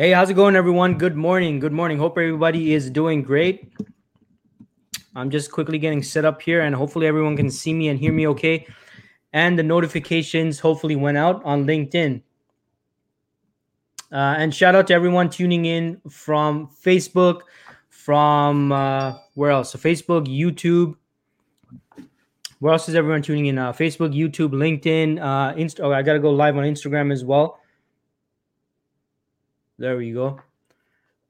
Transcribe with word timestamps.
Hey, 0.00 0.12
how's 0.12 0.30
it 0.30 0.34
going, 0.34 0.54
everyone? 0.54 0.96
Good 0.96 1.16
morning. 1.16 1.58
Good 1.58 1.72
morning. 1.72 1.98
Hope 1.98 2.16
everybody 2.18 2.72
is 2.72 2.88
doing 2.88 3.20
great. 3.20 3.72
I'm 5.16 5.28
just 5.28 5.50
quickly 5.50 5.76
getting 5.76 6.04
set 6.04 6.24
up 6.24 6.40
here, 6.40 6.60
and 6.60 6.72
hopefully, 6.72 7.08
everyone 7.08 7.36
can 7.36 7.50
see 7.50 7.74
me 7.74 7.88
and 7.88 7.98
hear 7.98 8.12
me 8.12 8.28
okay. 8.28 8.64
And 9.32 9.58
the 9.58 9.64
notifications 9.64 10.60
hopefully 10.60 10.94
went 10.94 11.16
out 11.16 11.44
on 11.44 11.64
LinkedIn. 11.64 12.22
Uh, 14.12 14.36
and 14.38 14.54
shout 14.54 14.76
out 14.76 14.86
to 14.86 14.94
everyone 14.94 15.30
tuning 15.30 15.64
in 15.64 16.00
from 16.08 16.68
Facebook, 16.68 17.40
from 17.88 18.70
uh, 18.70 19.14
where 19.34 19.50
else? 19.50 19.72
So, 19.72 19.80
Facebook, 19.80 20.28
YouTube. 20.28 20.94
Where 22.60 22.72
else 22.72 22.88
is 22.88 22.94
everyone 22.94 23.22
tuning 23.22 23.46
in? 23.46 23.58
Uh, 23.58 23.72
Facebook, 23.72 24.14
YouTube, 24.14 24.50
LinkedIn, 24.50 25.20
uh, 25.20 25.54
Insta. 25.54 25.80
Oh, 25.80 25.92
I 25.92 26.02
got 26.02 26.12
to 26.12 26.20
go 26.20 26.30
live 26.30 26.56
on 26.56 26.62
Instagram 26.62 27.12
as 27.12 27.24
well. 27.24 27.58
There 29.78 29.96
we 29.96 30.10
go. 30.10 30.40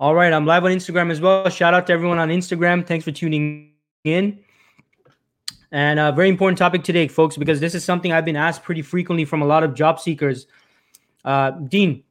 All 0.00 0.14
right, 0.14 0.32
I'm 0.32 0.46
live 0.46 0.64
on 0.64 0.70
Instagram 0.70 1.10
as 1.10 1.20
well. 1.20 1.46
Shout 1.50 1.74
out 1.74 1.86
to 1.88 1.92
everyone 1.92 2.18
on 2.18 2.30
Instagram. 2.30 2.86
Thanks 2.86 3.04
for 3.04 3.12
tuning 3.12 3.72
in. 4.04 4.38
And 5.70 6.00
a 6.00 6.12
very 6.12 6.30
important 6.30 6.56
topic 6.56 6.82
today, 6.82 7.08
folks, 7.08 7.36
because 7.36 7.60
this 7.60 7.74
is 7.74 7.84
something 7.84 8.10
I've 8.10 8.24
been 8.24 8.36
asked 8.36 8.62
pretty 8.62 8.80
frequently 8.80 9.26
from 9.26 9.42
a 9.42 9.44
lot 9.44 9.64
of 9.64 9.74
job 9.74 10.00
seekers. 10.00 10.46
Uh, 11.26 11.50
Dean, 11.50 12.02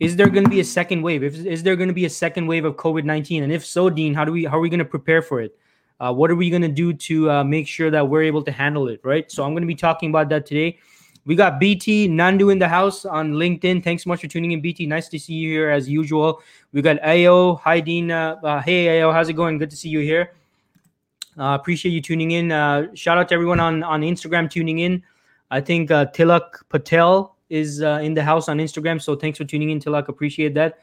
is 0.00 0.16
there 0.16 0.30
going 0.30 0.44
to 0.44 0.50
be 0.50 0.60
a 0.60 0.64
second 0.64 1.02
wave? 1.02 1.22
If, 1.22 1.34
is 1.44 1.62
there 1.62 1.76
going 1.76 1.88
to 1.88 1.94
be 1.94 2.06
a 2.06 2.10
second 2.10 2.46
wave 2.46 2.64
of 2.64 2.76
COVID 2.76 3.04
nineteen? 3.04 3.42
And 3.42 3.52
if 3.52 3.66
so, 3.66 3.90
Dean, 3.90 4.14
how 4.14 4.24
do 4.24 4.32
we 4.32 4.46
how 4.46 4.56
are 4.56 4.60
we 4.60 4.70
going 4.70 4.78
to 4.78 4.86
prepare 4.86 5.20
for 5.20 5.42
it? 5.42 5.54
Uh, 6.00 6.14
what 6.14 6.30
are 6.30 6.36
we 6.36 6.48
going 6.48 6.62
to 6.62 6.68
do 6.68 6.94
to 6.94 7.30
uh, 7.30 7.44
make 7.44 7.68
sure 7.68 7.90
that 7.90 8.08
we're 8.08 8.22
able 8.22 8.42
to 8.44 8.52
handle 8.52 8.88
it? 8.88 9.00
Right. 9.04 9.30
So 9.30 9.44
I'm 9.44 9.52
going 9.52 9.64
to 9.64 9.66
be 9.66 9.74
talking 9.74 10.08
about 10.08 10.30
that 10.30 10.46
today. 10.46 10.78
We 11.28 11.36
got 11.36 11.60
BT 11.60 12.08
Nandu 12.08 12.50
in 12.50 12.58
the 12.58 12.68
house 12.68 13.04
on 13.04 13.34
LinkedIn. 13.34 13.84
Thanks 13.84 14.04
so 14.04 14.08
much 14.08 14.22
for 14.22 14.28
tuning 14.28 14.52
in, 14.52 14.62
BT. 14.62 14.86
Nice 14.86 15.08
to 15.08 15.18
see 15.18 15.34
you 15.34 15.50
here 15.50 15.68
as 15.68 15.86
usual. 15.86 16.40
We 16.72 16.80
got 16.80 16.96
Ayo. 17.02 17.60
Hi, 17.60 17.80
Dean. 17.80 18.10
Uh, 18.10 18.36
uh, 18.42 18.62
hey, 18.62 18.86
Ayo. 18.86 19.12
How's 19.12 19.28
it 19.28 19.34
going? 19.34 19.58
Good 19.58 19.68
to 19.68 19.76
see 19.76 19.90
you 19.90 20.00
here. 20.00 20.32
Uh, 21.38 21.54
appreciate 21.60 21.92
you 21.92 22.00
tuning 22.00 22.30
in. 22.30 22.50
Uh, 22.50 22.86
shout 22.94 23.18
out 23.18 23.28
to 23.28 23.34
everyone 23.34 23.60
on, 23.60 23.82
on 23.82 24.00
Instagram 24.00 24.50
tuning 24.50 24.78
in. 24.78 25.02
I 25.50 25.60
think 25.60 25.90
uh, 25.90 26.06
Tilak 26.06 26.66
Patel 26.70 27.36
is 27.50 27.82
uh, 27.82 28.00
in 28.02 28.14
the 28.14 28.22
house 28.22 28.48
on 28.48 28.56
Instagram. 28.56 29.00
So 29.00 29.14
thanks 29.14 29.36
for 29.36 29.44
tuning 29.44 29.68
in, 29.68 29.80
Tilak. 29.80 30.08
Appreciate 30.08 30.54
that. 30.54 30.78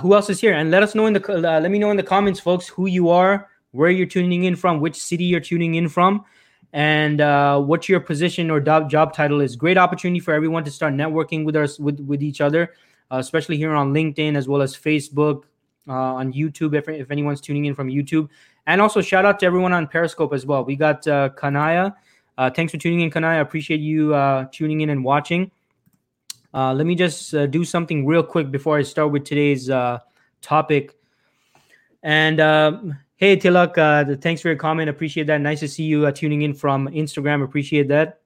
who 0.00 0.14
else 0.14 0.30
is 0.30 0.40
here? 0.40 0.54
And 0.54 0.70
let 0.70 0.82
us 0.82 0.94
know 0.94 1.04
in 1.04 1.12
the 1.12 1.20
let 1.60 1.70
me 1.70 1.78
know 1.78 1.90
in 1.90 1.98
the 1.98 2.02
comments, 2.02 2.40
folks, 2.40 2.68
who 2.68 2.86
you 2.86 3.10
are, 3.10 3.50
where 3.72 3.90
you're 3.90 4.06
tuning 4.06 4.44
in 4.44 4.56
from, 4.56 4.80
which 4.80 4.96
city 4.96 5.24
you're 5.24 5.40
tuning 5.40 5.74
in 5.74 5.90
from 5.90 6.24
and 6.72 7.20
uh, 7.20 7.60
what 7.60 7.88
your 7.88 8.00
position 8.00 8.50
or 8.50 8.60
job, 8.60 9.12
title 9.14 9.40
is. 9.40 9.56
Great 9.56 9.78
opportunity 9.78 10.20
for 10.20 10.34
everyone 10.34 10.64
to 10.64 10.70
start 10.70 10.94
networking 10.94 11.44
with 11.44 11.56
us 11.56 11.78
with, 11.78 12.00
with 12.00 12.22
each 12.22 12.40
other, 12.40 12.74
uh, 13.10 13.16
especially 13.16 13.56
here 13.56 13.72
on 13.72 13.92
LinkedIn 13.92 14.36
as 14.36 14.48
well 14.48 14.62
as 14.62 14.76
Facebook, 14.76 15.44
uh, 15.88 15.92
on 15.92 16.32
YouTube. 16.32 16.74
If, 16.74 16.88
if 16.88 17.10
anyone's 17.10 17.40
tuning 17.40 17.64
in 17.64 17.74
from 17.74 17.88
YouTube, 17.88 18.28
and 18.66 18.80
also 18.80 19.00
shout 19.00 19.24
out 19.24 19.38
to 19.40 19.46
everyone 19.46 19.72
on 19.72 19.86
Periscope 19.86 20.32
as 20.32 20.44
well. 20.44 20.64
We 20.64 20.76
got 20.76 21.06
uh, 21.06 21.30
Kanaya. 21.30 21.94
Uh, 22.36 22.50
thanks 22.50 22.72
for 22.72 22.78
tuning 22.78 23.00
in, 23.00 23.10
Kanaya. 23.10 23.40
Appreciate 23.40 23.80
you 23.80 24.14
uh, 24.14 24.46
tuning 24.52 24.80
in 24.80 24.90
and 24.90 25.04
watching. 25.04 25.50
Uh, 26.52 26.72
let 26.72 26.86
me 26.86 26.94
just 26.94 27.32
do 27.50 27.64
something 27.64 28.06
real 28.06 28.22
quick 28.22 28.50
before 28.50 28.78
I 28.78 28.82
start 28.82 29.12
with 29.12 29.24
today's 29.24 29.68
uh, 29.68 29.98
topic. 30.40 30.96
And 32.02 32.40
um, 32.40 32.98
Hey 33.18 33.34
Tilak, 33.34 33.78
uh, 33.78 34.14
thanks 34.16 34.42
for 34.42 34.48
your 34.48 34.58
comment. 34.58 34.90
Appreciate 34.90 35.26
that. 35.28 35.40
Nice 35.40 35.60
to 35.60 35.68
see 35.68 35.84
you 35.84 36.04
uh, 36.04 36.12
tuning 36.12 36.42
in 36.42 36.52
from 36.52 36.86
Instagram. 36.88 37.42
Appreciate 37.42 37.88
that. 37.88 38.20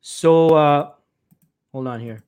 So, 0.00 0.56
uh, 0.56 0.90
hold 1.70 1.86
on 1.86 2.00
here. 2.00 2.24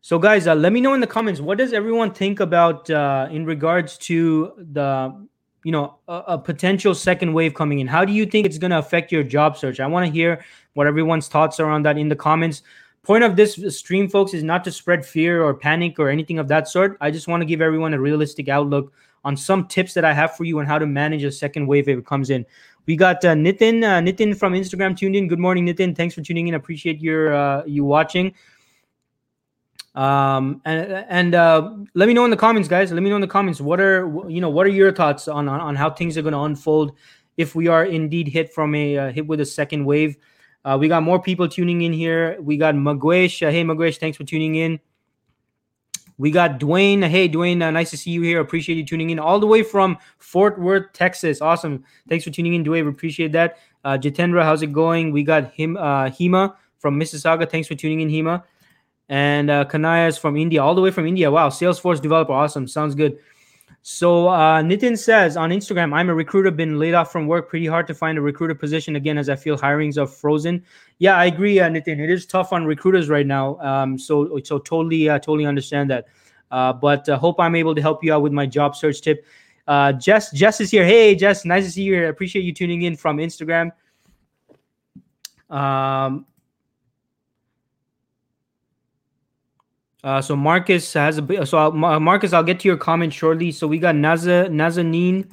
So, 0.00 0.20
guys, 0.20 0.46
uh, 0.46 0.54
let 0.54 0.72
me 0.72 0.80
know 0.80 0.94
in 0.94 1.00
the 1.00 1.08
comments 1.08 1.40
what 1.40 1.58
does 1.58 1.72
everyone 1.72 2.12
think 2.14 2.38
about 2.38 2.88
uh, 2.88 3.26
in 3.32 3.44
regards 3.44 3.98
to 3.98 4.52
the 4.58 5.26
you 5.64 5.72
know 5.72 5.98
a, 6.06 6.22
a, 6.28 6.38
potential 6.38 6.94
second 6.94 7.32
wave 7.32 7.52
coming 7.52 7.80
in. 7.80 7.88
How 7.88 8.04
do 8.04 8.12
you 8.12 8.26
think 8.26 8.46
it's 8.46 8.58
going 8.58 8.70
to 8.70 8.78
affect 8.78 9.10
your 9.10 9.24
job 9.24 9.56
search? 9.56 9.80
I 9.80 9.88
want 9.88 10.06
to 10.06 10.12
hear 10.12 10.44
what 10.74 10.86
everyone's 10.86 11.26
thoughts 11.26 11.58
are 11.58 11.68
on 11.68 11.82
that 11.82 11.98
in 11.98 12.08
the 12.08 12.14
comments. 12.14 12.62
Point 13.02 13.24
of 13.24 13.34
this 13.34 13.58
stream, 13.76 14.08
folks, 14.08 14.34
is 14.34 14.44
not 14.44 14.62
to 14.62 14.70
spread 14.70 15.04
fear 15.04 15.42
or 15.42 15.52
panic 15.52 15.98
or 15.98 16.10
anything 16.10 16.38
of 16.38 16.46
that 16.46 16.68
sort. 16.68 16.96
I 17.00 17.10
just 17.10 17.26
want 17.26 17.40
to 17.40 17.44
give 17.44 17.60
everyone 17.60 17.92
a 17.92 18.00
realistic 18.00 18.48
outlook 18.48 18.92
on 19.24 19.36
some 19.36 19.66
tips 19.66 19.94
that 19.94 20.04
I 20.04 20.12
have 20.12 20.36
for 20.36 20.44
you 20.44 20.58
on 20.58 20.66
how 20.66 20.78
to 20.78 20.86
manage 20.86 21.24
a 21.24 21.32
second 21.32 21.66
wave 21.66 21.88
if 21.88 21.98
it 21.98 22.06
comes 22.06 22.30
in. 22.30 22.44
We 22.86 22.96
got 22.96 23.24
uh, 23.24 23.34
Nitin, 23.34 23.84
uh, 23.84 24.00
Nitin 24.00 24.36
from 24.36 24.54
Instagram 24.54 24.96
tuned 24.96 25.14
in. 25.14 25.28
Good 25.28 25.38
morning, 25.38 25.66
Nitin. 25.66 25.96
Thanks 25.96 26.14
for 26.14 26.22
tuning 26.22 26.48
in. 26.48 26.54
Appreciate 26.54 27.00
your 27.00 27.32
uh, 27.34 27.64
you 27.64 27.84
watching. 27.84 28.34
Um 29.94 30.62
and 30.64 31.04
and 31.10 31.34
uh, 31.34 31.70
let 31.92 32.08
me 32.08 32.14
know 32.14 32.24
in 32.24 32.30
the 32.30 32.36
comments, 32.36 32.66
guys. 32.66 32.90
Let 32.90 33.02
me 33.02 33.10
know 33.10 33.16
in 33.16 33.20
the 33.20 33.26
comments 33.26 33.60
what 33.60 33.78
are 33.78 34.10
you 34.26 34.40
know 34.40 34.48
what 34.48 34.64
are 34.64 34.70
your 34.70 34.90
thoughts 34.90 35.28
on 35.28 35.50
on, 35.50 35.60
on 35.60 35.76
how 35.76 35.90
things 35.90 36.16
are 36.16 36.22
going 36.22 36.32
to 36.32 36.40
unfold 36.40 36.96
if 37.36 37.54
we 37.54 37.68
are 37.68 37.84
indeed 37.84 38.26
hit 38.26 38.54
from 38.54 38.74
a 38.74 38.96
uh, 38.96 39.12
hit 39.12 39.26
with 39.26 39.40
a 39.40 39.44
second 39.44 39.84
wave. 39.84 40.16
Uh, 40.64 40.78
we 40.80 40.88
got 40.88 41.02
more 41.02 41.20
people 41.20 41.46
tuning 41.46 41.82
in 41.82 41.92
here. 41.92 42.38
We 42.40 42.56
got 42.56 42.74
Magwesh. 42.74 43.46
Uh, 43.46 43.50
hey, 43.50 43.64
Magwesh, 43.64 43.98
thanks 43.98 44.16
for 44.16 44.24
tuning 44.24 44.54
in. 44.54 44.80
We 46.22 46.30
got 46.30 46.60
Dwayne. 46.60 47.04
Hey, 47.04 47.28
Dwayne, 47.28 47.60
uh, 47.64 47.72
nice 47.72 47.90
to 47.90 47.96
see 47.96 48.12
you 48.12 48.22
here. 48.22 48.40
Appreciate 48.40 48.76
you 48.76 48.86
tuning 48.86 49.10
in 49.10 49.18
all 49.18 49.40
the 49.40 49.46
way 49.48 49.64
from 49.64 49.98
Fort 50.18 50.56
Worth, 50.56 50.92
Texas. 50.92 51.40
Awesome. 51.40 51.82
Thanks 52.08 52.22
for 52.22 52.30
tuning 52.30 52.54
in, 52.54 52.62
Dwayne. 52.62 52.88
Appreciate 52.88 53.32
that. 53.32 53.58
Uh, 53.84 53.98
Jitendra, 54.00 54.44
how's 54.44 54.62
it 54.62 54.72
going? 54.72 55.10
We 55.10 55.24
got 55.24 55.52
him, 55.52 55.76
uh, 55.76 56.04
Hema 56.10 56.54
from 56.78 56.96
Mississauga. 56.96 57.50
Thanks 57.50 57.66
for 57.66 57.74
tuning 57.74 58.02
in, 58.02 58.08
Hema. 58.08 58.44
And 59.08 59.50
uh, 59.50 59.64
Kanaya 59.64 60.06
is 60.06 60.16
from 60.16 60.36
India, 60.36 60.62
all 60.62 60.76
the 60.76 60.80
way 60.80 60.92
from 60.92 61.08
India. 61.08 61.28
Wow, 61.28 61.48
Salesforce 61.48 62.00
developer. 62.00 62.32
Awesome. 62.32 62.68
Sounds 62.68 62.94
good. 62.94 63.18
So 63.80 64.28
uh, 64.28 64.62
Nitin 64.62 64.98
says 64.98 65.36
on 65.36 65.50
Instagram, 65.50 65.94
I'm 65.94 66.08
a 66.10 66.14
recruiter, 66.14 66.50
been 66.50 66.78
laid 66.78 66.94
off 66.94 67.10
from 67.10 67.26
work. 67.26 67.48
Pretty 67.48 67.66
hard 67.66 67.86
to 67.86 67.94
find 67.94 68.18
a 68.18 68.20
recruiter 68.20 68.54
position 68.54 68.96
again, 68.96 69.18
as 69.18 69.28
I 69.28 69.36
feel 69.36 69.56
hirings 69.56 69.96
are 69.96 70.06
frozen. 70.06 70.62
Yeah, 70.98 71.16
I 71.16 71.24
agree, 71.24 71.58
uh, 71.58 71.68
Nitin. 71.68 71.98
It 71.98 72.10
is 72.10 72.26
tough 72.26 72.52
on 72.52 72.64
recruiters 72.64 73.08
right 73.08 73.26
now. 73.26 73.58
Um, 73.60 73.98
so 73.98 74.40
so 74.44 74.58
totally 74.58 75.08
uh, 75.08 75.18
totally 75.18 75.46
understand 75.46 75.90
that. 75.90 76.06
Uh, 76.50 76.72
but 76.72 77.08
uh, 77.08 77.16
hope 77.18 77.40
I'm 77.40 77.54
able 77.54 77.74
to 77.74 77.80
help 77.80 78.04
you 78.04 78.12
out 78.12 78.22
with 78.22 78.32
my 78.32 78.46
job 78.46 78.76
search 78.76 79.00
tip. 79.00 79.24
Uh, 79.66 79.92
Jess 79.92 80.30
Jess 80.32 80.60
is 80.60 80.70
here. 80.70 80.84
Hey 80.84 81.14
Jess, 81.14 81.44
nice 81.44 81.64
to 81.64 81.70
see 81.70 81.82
you 81.82 81.94
here. 81.94 82.08
Appreciate 82.08 82.42
you 82.42 82.52
tuning 82.52 82.82
in 82.82 82.96
from 82.96 83.16
Instagram. 83.16 83.70
Um, 85.50 86.26
Uh, 90.04 90.20
so 90.20 90.34
Marcus 90.34 90.92
has 90.94 91.18
a 91.18 91.46
so 91.46 91.58
I'll, 91.58 91.72
Marcus, 91.72 92.32
I'll 92.32 92.42
get 92.42 92.58
to 92.60 92.68
your 92.68 92.76
comment 92.76 93.12
shortly. 93.12 93.52
So 93.52 93.66
we 93.68 93.78
got 93.78 93.94
Naza 93.94 94.48
Nazanin 94.48 95.30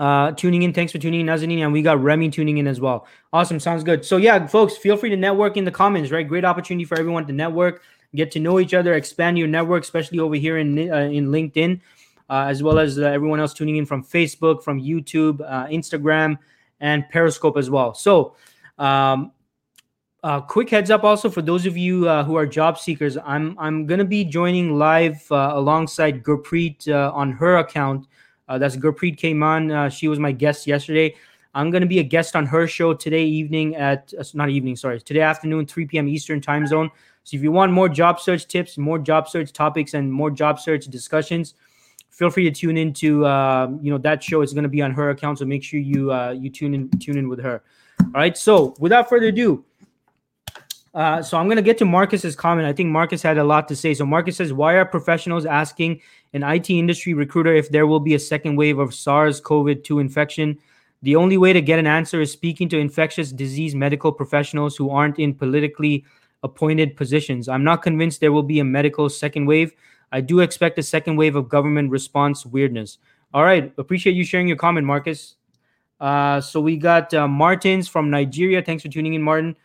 uh, 0.00 0.32
tuning 0.32 0.62
in. 0.62 0.72
Thanks 0.72 0.90
for 0.90 0.98
tuning 0.98 1.20
in, 1.20 1.26
Nazanin, 1.26 1.60
and 1.60 1.72
we 1.72 1.80
got 1.80 2.02
Remy 2.02 2.30
tuning 2.30 2.58
in 2.58 2.66
as 2.66 2.80
well. 2.80 3.06
Awesome, 3.32 3.60
sounds 3.60 3.84
good. 3.84 4.04
So 4.04 4.16
yeah, 4.16 4.44
folks, 4.46 4.76
feel 4.76 4.96
free 4.96 5.10
to 5.10 5.16
network 5.16 5.56
in 5.56 5.64
the 5.64 5.70
comments. 5.70 6.10
Right, 6.10 6.26
great 6.26 6.44
opportunity 6.44 6.84
for 6.84 6.98
everyone 6.98 7.24
to 7.28 7.32
network, 7.32 7.82
get 8.16 8.32
to 8.32 8.40
know 8.40 8.58
each 8.58 8.74
other, 8.74 8.94
expand 8.94 9.38
your 9.38 9.48
network, 9.48 9.84
especially 9.84 10.18
over 10.18 10.34
here 10.34 10.58
in 10.58 10.90
uh, 10.90 10.96
in 10.96 11.28
LinkedIn, 11.28 11.80
uh, 12.28 12.46
as 12.48 12.64
well 12.64 12.80
as 12.80 12.98
uh, 12.98 13.02
everyone 13.02 13.38
else 13.38 13.54
tuning 13.54 13.76
in 13.76 13.86
from 13.86 14.02
Facebook, 14.02 14.64
from 14.64 14.80
YouTube, 14.80 15.40
uh, 15.40 15.66
Instagram, 15.68 16.36
and 16.80 17.08
Periscope 17.10 17.56
as 17.56 17.70
well. 17.70 17.94
So. 17.94 18.34
Um, 18.76 19.30
uh, 20.24 20.40
quick 20.40 20.70
heads 20.70 20.90
up 20.90 21.04
also 21.04 21.28
for 21.28 21.42
those 21.42 21.66
of 21.66 21.76
you 21.76 22.08
uh, 22.08 22.24
who 22.24 22.34
are 22.34 22.46
job 22.46 22.78
seekers, 22.78 23.18
I'm 23.26 23.54
I'm 23.58 23.84
gonna 23.84 24.06
be 24.06 24.24
joining 24.24 24.78
live 24.78 25.22
uh, 25.30 25.52
alongside 25.52 26.22
Gurpreet 26.24 26.88
uh, 26.88 27.12
on 27.12 27.30
her 27.32 27.58
account. 27.58 28.06
Uh, 28.48 28.56
that's 28.56 28.74
Gurpreet 28.74 29.20
Kaiman. 29.20 29.70
Uh, 29.70 29.90
she 29.90 30.08
was 30.08 30.18
my 30.18 30.32
guest 30.32 30.66
yesterday. 30.66 31.14
I'm 31.54 31.70
gonna 31.70 31.84
be 31.84 31.98
a 31.98 32.02
guest 32.02 32.36
on 32.36 32.46
her 32.46 32.66
show 32.66 32.94
today 32.94 33.22
evening 33.22 33.76
at 33.76 34.14
not 34.32 34.48
evening, 34.48 34.76
sorry, 34.76 34.98
today 34.98 35.20
afternoon, 35.20 35.66
3 35.66 35.86
p.m. 35.86 36.08
Eastern 36.08 36.40
time 36.40 36.66
zone. 36.66 36.90
So 37.24 37.36
if 37.36 37.42
you 37.42 37.52
want 37.52 37.72
more 37.72 37.90
job 37.90 38.18
search 38.18 38.48
tips, 38.48 38.78
more 38.78 38.98
job 38.98 39.28
search 39.28 39.52
topics, 39.52 39.92
and 39.92 40.10
more 40.10 40.30
job 40.30 40.58
search 40.58 40.86
discussions, 40.86 41.52
feel 42.08 42.30
free 42.30 42.44
to 42.44 42.50
tune 42.50 42.78
into 42.78 43.26
um, 43.26 43.78
you 43.82 43.90
know 43.90 43.98
that 43.98 44.24
show. 44.24 44.40
It's 44.40 44.54
gonna 44.54 44.68
be 44.68 44.80
on 44.80 44.92
her 44.92 45.10
account, 45.10 45.40
so 45.40 45.44
make 45.44 45.62
sure 45.62 45.80
you 45.80 46.14
you 46.32 46.48
tune 46.48 46.72
in 46.72 46.88
tune 46.98 47.18
in 47.18 47.28
with 47.28 47.40
her. 47.40 47.62
All 48.00 48.10
right. 48.14 48.36
So 48.38 48.74
without 48.78 49.10
further 49.10 49.26
ado. 49.26 49.66
Uh, 50.94 51.20
so 51.20 51.36
I'm 51.36 51.46
going 51.46 51.56
to 51.56 51.62
get 51.62 51.76
to 51.78 51.84
Marcus's 51.84 52.36
comment. 52.36 52.68
I 52.68 52.72
think 52.72 52.88
Marcus 52.90 53.20
had 53.20 53.36
a 53.36 53.44
lot 53.44 53.66
to 53.68 53.76
say. 53.76 53.94
So 53.94 54.06
Marcus 54.06 54.36
says, 54.36 54.52
"Why 54.52 54.74
are 54.74 54.84
professionals 54.84 55.44
asking 55.44 56.00
an 56.32 56.44
IT 56.44 56.70
industry 56.70 57.14
recruiter 57.14 57.52
if 57.52 57.70
there 57.70 57.86
will 57.86 57.98
be 57.98 58.14
a 58.14 58.18
second 58.18 58.54
wave 58.56 58.78
of 58.78 58.94
SARS-CoV-2 58.94 60.00
infection? 60.00 60.56
The 61.02 61.16
only 61.16 61.36
way 61.36 61.52
to 61.52 61.60
get 61.60 61.80
an 61.80 61.86
answer 61.88 62.20
is 62.20 62.30
speaking 62.30 62.68
to 62.70 62.78
infectious 62.78 63.32
disease 63.32 63.74
medical 63.74 64.12
professionals 64.12 64.76
who 64.76 64.88
aren't 64.88 65.18
in 65.18 65.34
politically 65.34 66.04
appointed 66.44 66.96
positions. 66.96 67.48
I'm 67.48 67.64
not 67.64 67.82
convinced 67.82 68.20
there 68.20 68.32
will 68.32 68.44
be 68.44 68.60
a 68.60 68.64
medical 68.64 69.10
second 69.10 69.46
wave. 69.46 69.72
I 70.12 70.20
do 70.20 70.40
expect 70.40 70.78
a 70.78 70.82
second 70.82 71.16
wave 71.16 71.34
of 71.34 71.48
government 71.48 71.90
response 71.90 72.46
weirdness." 72.46 72.98
All 73.34 73.42
right, 73.42 73.72
appreciate 73.78 74.14
you 74.14 74.22
sharing 74.22 74.46
your 74.46 74.56
comment, 74.56 74.86
Marcus. 74.86 75.34
Uh, 76.00 76.40
so 76.40 76.60
we 76.60 76.76
got 76.76 77.12
uh, 77.12 77.26
Martins 77.26 77.88
from 77.88 78.10
Nigeria. 78.10 78.62
Thanks 78.62 78.84
for 78.84 78.88
tuning 78.88 79.14
in, 79.14 79.22
Martin. 79.22 79.56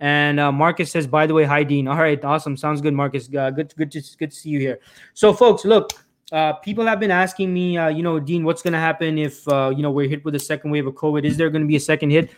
And 0.00 0.40
uh, 0.40 0.50
Marcus 0.50 0.90
says, 0.90 1.06
by 1.06 1.26
the 1.26 1.34
way, 1.34 1.44
hi 1.44 1.62
Dean. 1.62 1.88
All 1.88 1.96
right, 1.96 2.22
awesome, 2.24 2.56
sounds 2.56 2.80
good, 2.80 2.94
Marcus. 2.94 3.28
Uh, 3.34 3.50
good, 3.50 3.74
good, 3.76 3.90
to, 3.92 4.02
good 4.18 4.30
to 4.30 4.36
see 4.36 4.50
you 4.50 4.58
here. 4.58 4.80
So, 5.14 5.32
folks, 5.32 5.64
look, 5.64 5.92
uh, 6.32 6.54
people 6.54 6.84
have 6.86 6.98
been 6.98 7.10
asking 7.10 7.52
me, 7.52 7.78
uh, 7.78 7.88
you 7.88 8.02
know, 8.02 8.18
Dean, 8.18 8.44
what's 8.44 8.62
going 8.62 8.72
to 8.72 8.78
happen 8.78 9.18
if 9.18 9.46
uh, 9.48 9.72
you 9.74 9.82
know 9.82 9.90
we're 9.90 10.08
hit 10.08 10.24
with 10.24 10.34
a 10.34 10.38
second 10.40 10.70
wave 10.70 10.86
of 10.86 10.94
COVID? 10.94 11.24
Is 11.24 11.36
there 11.36 11.50
going 11.50 11.62
to 11.62 11.68
be 11.68 11.76
a 11.76 11.80
second 11.80 12.10
hit? 12.10 12.30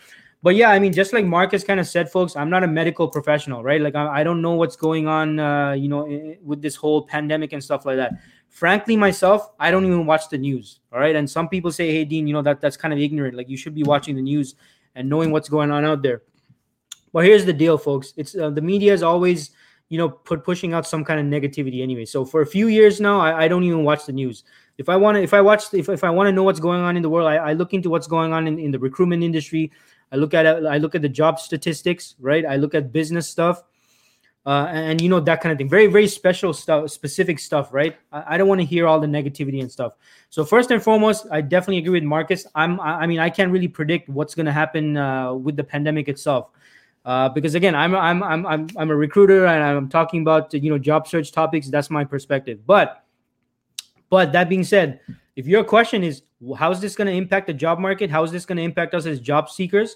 But 0.43 0.55
yeah, 0.55 0.69
I 0.69 0.77
mean, 0.77 0.93
just 0.93 1.13
like 1.13 1.25
Marcus 1.25 1.63
kind 1.63 1.79
of 1.79 1.87
said, 1.87 2.11
folks, 2.11 2.35
I'm 2.35 2.49
not 2.49 2.63
a 2.63 2.67
medical 2.67 3.07
professional, 3.07 3.63
right? 3.63 3.81
Like, 3.81 3.95
I, 3.95 4.19
I 4.19 4.23
don't 4.23 4.41
know 4.41 4.53
what's 4.53 4.75
going 4.75 5.07
on, 5.07 5.39
uh, 5.39 5.71
you 5.71 5.89
know, 5.89 6.35
with 6.43 6.61
this 6.61 6.75
whole 6.75 7.07
pandemic 7.07 7.53
and 7.53 7.63
stuff 7.63 7.85
like 7.85 7.95
that. 7.95 8.13
Frankly, 8.49 8.95
myself, 8.95 9.49
I 9.59 9.71
don't 9.71 9.83
even 9.85 10.05
watch 10.05 10.29
the 10.29 10.37
news. 10.37 10.79
All 10.93 10.99
right, 10.99 11.15
and 11.15 11.27
some 11.27 11.49
people 11.49 11.71
say, 11.71 11.91
hey, 11.91 12.05
Dean, 12.05 12.27
you 12.27 12.33
know 12.33 12.43
that 12.43 12.61
that's 12.61 12.77
kind 12.77 12.93
of 12.93 12.99
ignorant. 12.99 13.35
Like, 13.35 13.49
you 13.49 13.57
should 13.57 13.73
be 13.73 13.83
watching 13.83 14.15
the 14.15 14.21
news 14.21 14.55
and 14.93 15.09
knowing 15.09 15.31
what's 15.31 15.49
going 15.49 15.71
on 15.71 15.85
out 15.85 16.03
there. 16.03 16.21
But 17.13 17.25
here's 17.25 17.45
the 17.45 17.53
deal, 17.53 17.77
folks. 17.77 18.13
It's 18.17 18.35
uh, 18.35 18.49
the 18.49 18.61
media 18.61 18.93
is 18.93 19.03
always, 19.03 19.51
you 19.89 19.97
know, 19.97 20.09
put 20.09 20.43
pushing 20.43 20.73
out 20.73 20.87
some 20.87 21.03
kind 21.03 21.19
of 21.19 21.25
negativity 21.25 21.81
anyway. 21.81 22.05
So 22.05 22.25
for 22.25 22.41
a 22.41 22.45
few 22.45 22.67
years 22.67 22.99
now, 22.99 23.19
I, 23.19 23.45
I 23.45 23.47
don't 23.47 23.63
even 23.63 23.83
watch 23.83 24.05
the 24.05 24.13
news. 24.13 24.43
If 24.77 24.89
I 24.89 24.95
want 24.95 25.15
to, 25.15 25.23
if 25.23 25.33
I 25.33 25.41
watch, 25.41 25.73
if, 25.73 25.89
if 25.89 26.03
I 26.03 26.09
want 26.09 26.27
to 26.27 26.31
know 26.31 26.43
what's 26.43 26.59
going 26.59 26.81
on 26.81 26.95
in 26.95 27.01
the 27.01 27.09
world, 27.09 27.27
I, 27.27 27.37
I 27.37 27.53
look 27.53 27.73
into 27.73 27.89
what's 27.89 28.07
going 28.07 28.33
on 28.33 28.47
in, 28.47 28.59
in 28.59 28.71
the 28.71 28.79
recruitment 28.79 29.23
industry. 29.23 29.71
I 30.11 30.15
look 30.17 30.33
at 30.33 30.45
I 30.45 30.77
look 30.77 30.95
at 30.95 31.01
the 31.01 31.09
job 31.09 31.39
statistics, 31.39 32.15
right? 32.19 32.45
I 32.45 32.57
look 32.57 32.75
at 32.75 32.91
business 32.91 33.27
stuff. 33.27 33.63
Uh, 34.45 34.65
and, 34.69 34.91
and, 34.91 35.01
you 35.01 35.09
know 35.09 35.19
that 35.19 35.41
kind 35.41 35.51
of 35.51 35.57
thing 35.57 35.67
very 35.67 35.87
very 35.87 36.07
special 36.07 36.53
stuff 36.53 36.89
specific 36.89 37.37
stuff 37.37 37.73
right 37.73 37.97
i, 38.13 38.35
I 38.35 38.37
don't 38.37 38.47
want 38.47 38.61
to 38.61 38.65
hear 38.65 38.87
all 38.87 38.97
the 38.97 39.05
negativity 39.05 39.59
and 39.59 39.69
stuff 39.69 39.97
so 40.29 40.45
first 40.45 40.71
and 40.71 40.81
foremost 40.81 41.27
i 41.31 41.41
definitely 41.41 41.79
agree 41.79 41.99
with 41.99 42.03
marcus 42.03 42.47
i'm 42.55 42.79
i, 42.79 43.01
I 43.01 43.07
mean 43.07 43.19
i 43.19 43.29
can't 43.29 43.51
really 43.51 43.67
predict 43.67 44.07
what's 44.07 44.35
going 44.35 44.45
to 44.45 44.53
happen 44.53 44.95
uh, 44.95 45.33
with 45.33 45.57
the 45.57 45.65
pandemic 45.65 46.07
itself 46.07 46.51
uh, 47.07 47.29
because 47.29 47.55
again 47.55 47.73
I'm, 47.73 47.95
I'm 47.95 48.21
i'm 48.21 48.45
i'm 48.45 48.67
i'm 48.75 48.91
a 48.91 48.95
recruiter 48.95 49.47
and 49.47 49.63
i'm 49.63 49.87
talking 49.87 50.21
about 50.21 50.53
you 50.53 50.69
know 50.69 50.77
job 50.77 51.07
search 51.07 51.31
topics. 51.31 51.69
That's 51.69 51.89
my 51.89 52.03
perspective. 52.03 52.59
But 52.67 53.05
but 54.09 54.33
that 54.33 54.49
being 54.49 54.65
said 54.65 54.99
if 55.37 55.47
your 55.47 55.63
question 55.63 56.03
is 56.03 56.23
how 56.57 56.69
is 56.69 56.81
this 56.81 56.95
going 56.95 57.07
to 57.07 57.13
impact 57.13 57.47
the 57.47 57.53
job 57.53 57.79
market? 57.79 58.11
How 58.11 58.23
is 58.25 58.31
this 58.31 58.45
going 58.45 58.57
to 58.57 58.63
impact 58.63 58.93
us 58.93 59.05
as 59.05 59.21
job 59.21 59.49
seekers? 59.49 59.95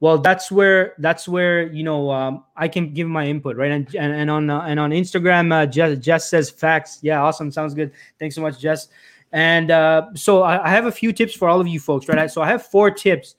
Well 0.00 0.18
that's 0.18 0.52
where 0.52 0.96
that's 0.98 1.26
where 1.26 1.72
you 1.72 1.82
know 1.82 2.10
um, 2.10 2.44
i 2.56 2.68
can 2.68 2.92
give 2.92 3.08
my 3.08 3.26
input 3.26 3.56
right? 3.56 3.70
And 3.70 3.94
and, 3.94 4.12
and 4.12 4.30
on 4.30 4.50
uh, 4.50 4.60
and 4.60 4.78
on 4.78 4.90
instagram 4.90 5.50
uh, 5.54 5.64
jess, 5.64 5.98
jess 5.98 6.28
says 6.28 6.50
facts. 6.50 6.98
Yeah 7.00 7.22
awesome. 7.22 7.50
Sounds 7.50 7.72
good. 7.72 7.90
Thanks 8.18 8.34
so 8.34 8.42
much 8.42 8.60
jess. 8.60 8.88
And 9.32 9.70
uh, 9.70 10.08
so 10.14 10.42
I, 10.42 10.66
I 10.66 10.68
have 10.68 10.84
a 10.84 10.92
few 10.92 11.14
tips 11.14 11.34
for 11.34 11.48
all 11.48 11.58
of 11.58 11.68
you 11.68 11.80
folks 11.80 12.06
right? 12.06 12.30
So 12.30 12.42
i 12.42 12.48
have 12.48 12.66
four 12.66 12.90
tips 12.90 13.36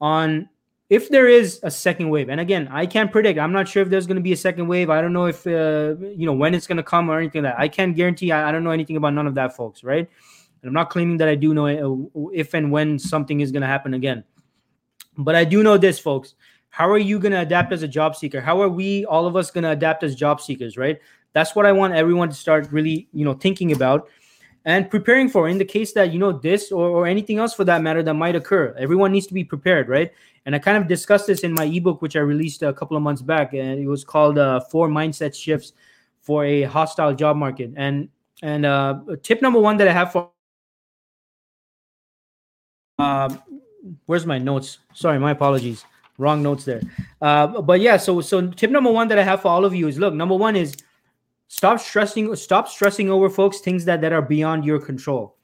on 0.00 0.48
if 0.90 1.08
there 1.10 1.28
is 1.28 1.60
a 1.62 1.70
second 1.70 2.08
wave 2.08 2.28
and 2.28 2.40
again 2.40 2.68
i 2.70 2.86
can't 2.86 3.12
predict. 3.12 3.38
I'm 3.38 3.52
not 3.52 3.68
sure 3.68 3.82
if 3.82 3.90
there's 3.90 4.06
going 4.06 4.16
to 4.16 4.22
be 4.22 4.32
a 4.32 4.36
second 4.36 4.68
wave. 4.68 4.90
I 4.90 5.00
don't 5.00 5.12
know 5.12 5.26
if 5.26 5.46
uh, 5.46 5.94
you 6.00 6.26
know 6.26 6.32
when 6.32 6.54
it's 6.54 6.66
going 6.66 6.78
to 6.78 6.82
come 6.82 7.10
or 7.10 7.18
anything 7.18 7.42
like 7.42 7.54
that. 7.54 7.60
I 7.60 7.68
can't 7.68 7.94
guarantee 7.94 8.32
I, 8.32 8.48
I, 8.48 8.52
don't 8.52 8.64
know 8.64 8.70
anything 8.70 8.96
about 8.96 9.14
none 9.14 9.26
of 9.26 9.34
that 9.34 9.54
folks 9.54 9.84
right? 9.84 10.08
And 10.62 10.68
i'm 10.68 10.74
not 10.74 10.90
claiming 10.90 11.16
that 11.18 11.28
i 11.28 11.34
do 11.34 11.54
know 11.54 11.66
uh, 11.66 12.30
if 12.32 12.54
and 12.54 12.72
when 12.72 12.98
something 12.98 13.40
is 13.40 13.52
going 13.52 13.62
to 13.62 13.68
happen 13.68 13.94
again. 13.94 14.24
But 15.16 15.34
i 15.34 15.44
do 15.44 15.62
know 15.62 15.78
this 15.78 15.98
folks. 15.98 16.34
How 16.70 16.88
are 16.90 16.98
you 16.98 17.18
going 17.18 17.32
to 17.32 17.40
adapt 17.40 17.72
as 17.72 17.82
a 17.82 17.88
job 17.88 18.14
seeker? 18.14 18.40
How 18.40 18.60
are 18.60 18.68
we 18.68 19.04
all 19.06 19.26
of 19.26 19.36
us 19.36 19.50
going 19.50 19.64
to 19.64 19.70
adapt 19.70 20.02
as 20.04 20.14
job 20.14 20.40
seekers 20.40 20.76
right? 20.76 20.98
That's 21.34 21.54
what 21.54 21.66
i 21.66 21.72
want 21.72 21.94
everyone 21.94 22.30
to 22.30 22.34
start 22.34 22.72
really 22.72 23.08
you 23.12 23.24
know 23.24 23.34
thinking 23.34 23.72
about 23.72 24.08
and 24.68 24.90
preparing 24.90 25.28
for 25.28 25.48
in 25.48 25.56
the 25.56 25.64
case 25.64 25.92
that 25.92 26.12
you 26.12 26.18
know 26.18 26.30
this 26.30 26.70
or, 26.70 26.88
or 26.88 27.06
anything 27.06 27.38
else 27.38 27.54
for 27.54 27.64
that 27.64 27.80
matter 27.82 28.02
that 28.02 28.14
might 28.14 28.36
occur 28.36 28.74
everyone 28.78 29.10
needs 29.10 29.26
to 29.26 29.34
be 29.34 29.42
prepared 29.42 29.88
right 29.88 30.12
and 30.48 30.54
I 30.54 30.58
kind 30.58 30.78
of 30.78 30.88
discussed 30.88 31.26
this 31.26 31.40
in 31.40 31.52
my 31.52 31.64
ebook, 31.64 32.00
which 32.00 32.16
I 32.16 32.20
released 32.20 32.62
a 32.62 32.72
couple 32.72 32.96
of 32.96 33.02
months 33.02 33.20
back, 33.20 33.52
and 33.52 33.78
it 33.78 33.86
was 33.86 34.02
called 34.02 34.38
uh, 34.38 34.60
Four 34.60 34.88
Mindset 34.88 35.38
Shifts 35.38 35.74
for 36.22 36.42
a 36.46 36.62
Hostile 36.62 37.14
Job 37.14 37.36
Market. 37.36 37.72
And 37.76 38.08
and 38.42 38.64
uh, 38.64 39.00
tip 39.22 39.42
number 39.42 39.60
one 39.60 39.76
that 39.76 39.88
I 39.88 39.92
have 39.92 40.10
for 40.10 40.30
uh, 42.98 43.36
where's 44.06 44.24
my 44.24 44.38
notes? 44.38 44.78
Sorry, 44.94 45.18
my 45.18 45.32
apologies. 45.32 45.84
Wrong 46.16 46.42
notes 46.42 46.64
there. 46.64 46.80
Uh, 47.20 47.60
but 47.60 47.80
yeah, 47.80 47.98
so 47.98 48.22
so 48.22 48.48
tip 48.48 48.70
number 48.70 48.90
one 48.90 49.08
that 49.08 49.18
I 49.18 49.24
have 49.24 49.42
for 49.42 49.48
all 49.48 49.66
of 49.66 49.74
you 49.74 49.86
is 49.86 49.98
look. 49.98 50.14
Number 50.14 50.34
one 50.34 50.56
is 50.56 50.78
stop 51.48 51.80
stressing. 51.80 52.34
Stop 52.36 52.68
stressing 52.68 53.10
over 53.10 53.28
folks 53.28 53.58
things 53.58 53.84
that 53.86 54.00
that 54.00 54.12
are 54.12 54.22
beyond 54.22 54.64
your 54.64 54.80
control 54.80 55.34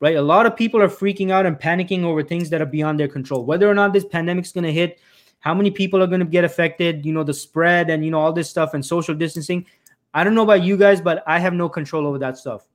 right? 0.00 0.16
A 0.16 0.22
lot 0.22 0.46
of 0.46 0.56
people 0.56 0.80
are 0.80 0.88
freaking 0.88 1.30
out 1.30 1.46
and 1.46 1.58
panicking 1.58 2.04
over 2.04 2.22
things 2.22 2.50
that 2.50 2.60
are 2.60 2.66
beyond 2.66 3.00
their 3.00 3.08
control. 3.08 3.44
Whether 3.44 3.68
or 3.68 3.74
not 3.74 3.92
this 3.92 4.04
pandemic's 4.04 4.52
going 4.52 4.64
to 4.64 4.72
hit, 4.72 5.00
how 5.40 5.54
many 5.54 5.70
people 5.70 6.02
are 6.02 6.06
going 6.06 6.20
to 6.20 6.26
get 6.26 6.44
affected, 6.44 7.04
you 7.04 7.12
know, 7.12 7.24
the 7.24 7.34
spread 7.34 7.90
and 7.90 8.04
you 8.04 8.10
know 8.10 8.20
all 8.20 8.32
this 8.32 8.50
stuff 8.50 8.74
and 8.74 8.84
social 8.84 9.14
distancing. 9.14 9.66
I 10.14 10.24
don't 10.24 10.34
know 10.34 10.42
about 10.42 10.62
you 10.62 10.76
guys, 10.76 11.00
but 11.00 11.22
I 11.26 11.38
have 11.38 11.54
no 11.54 11.68
control 11.68 12.06
over 12.06 12.18
that 12.18 12.38
stuff. 12.38 12.66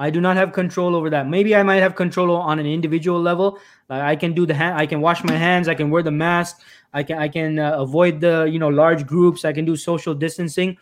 I 0.00 0.10
do 0.10 0.20
not 0.20 0.36
have 0.36 0.52
control 0.52 0.94
over 0.94 1.10
that. 1.10 1.28
Maybe 1.28 1.56
I 1.56 1.64
might 1.64 1.80
have 1.80 1.96
control 1.96 2.30
on 2.30 2.60
an 2.60 2.66
individual 2.66 3.20
level. 3.20 3.58
Like 3.88 4.02
I 4.02 4.14
can 4.14 4.32
do 4.32 4.46
the 4.46 4.54
hand, 4.54 4.78
I 4.78 4.86
can 4.86 5.00
wash 5.00 5.24
my 5.24 5.34
hands, 5.34 5.66
I 5.66 5.74
can 5.74 5.90
wear 5.90 6.04
the 6.04 6.12
mask, 6.12 6.60
I 6.92 7.02
can 7.02 7.18
I 7.18 7.28
can 7.28 7.58
uh, 7.58 7.72
avoid 7.76 8.20
the 8.20 8.48
you 8.50 8.58
know 8.58 8.68
large 8.68 9.06
groups, 9.06 9.44
I 9.44 9.52
can 9.52 9.64
do 9.64 9.76
social 9.76 10.14
distancing 10.14 10.76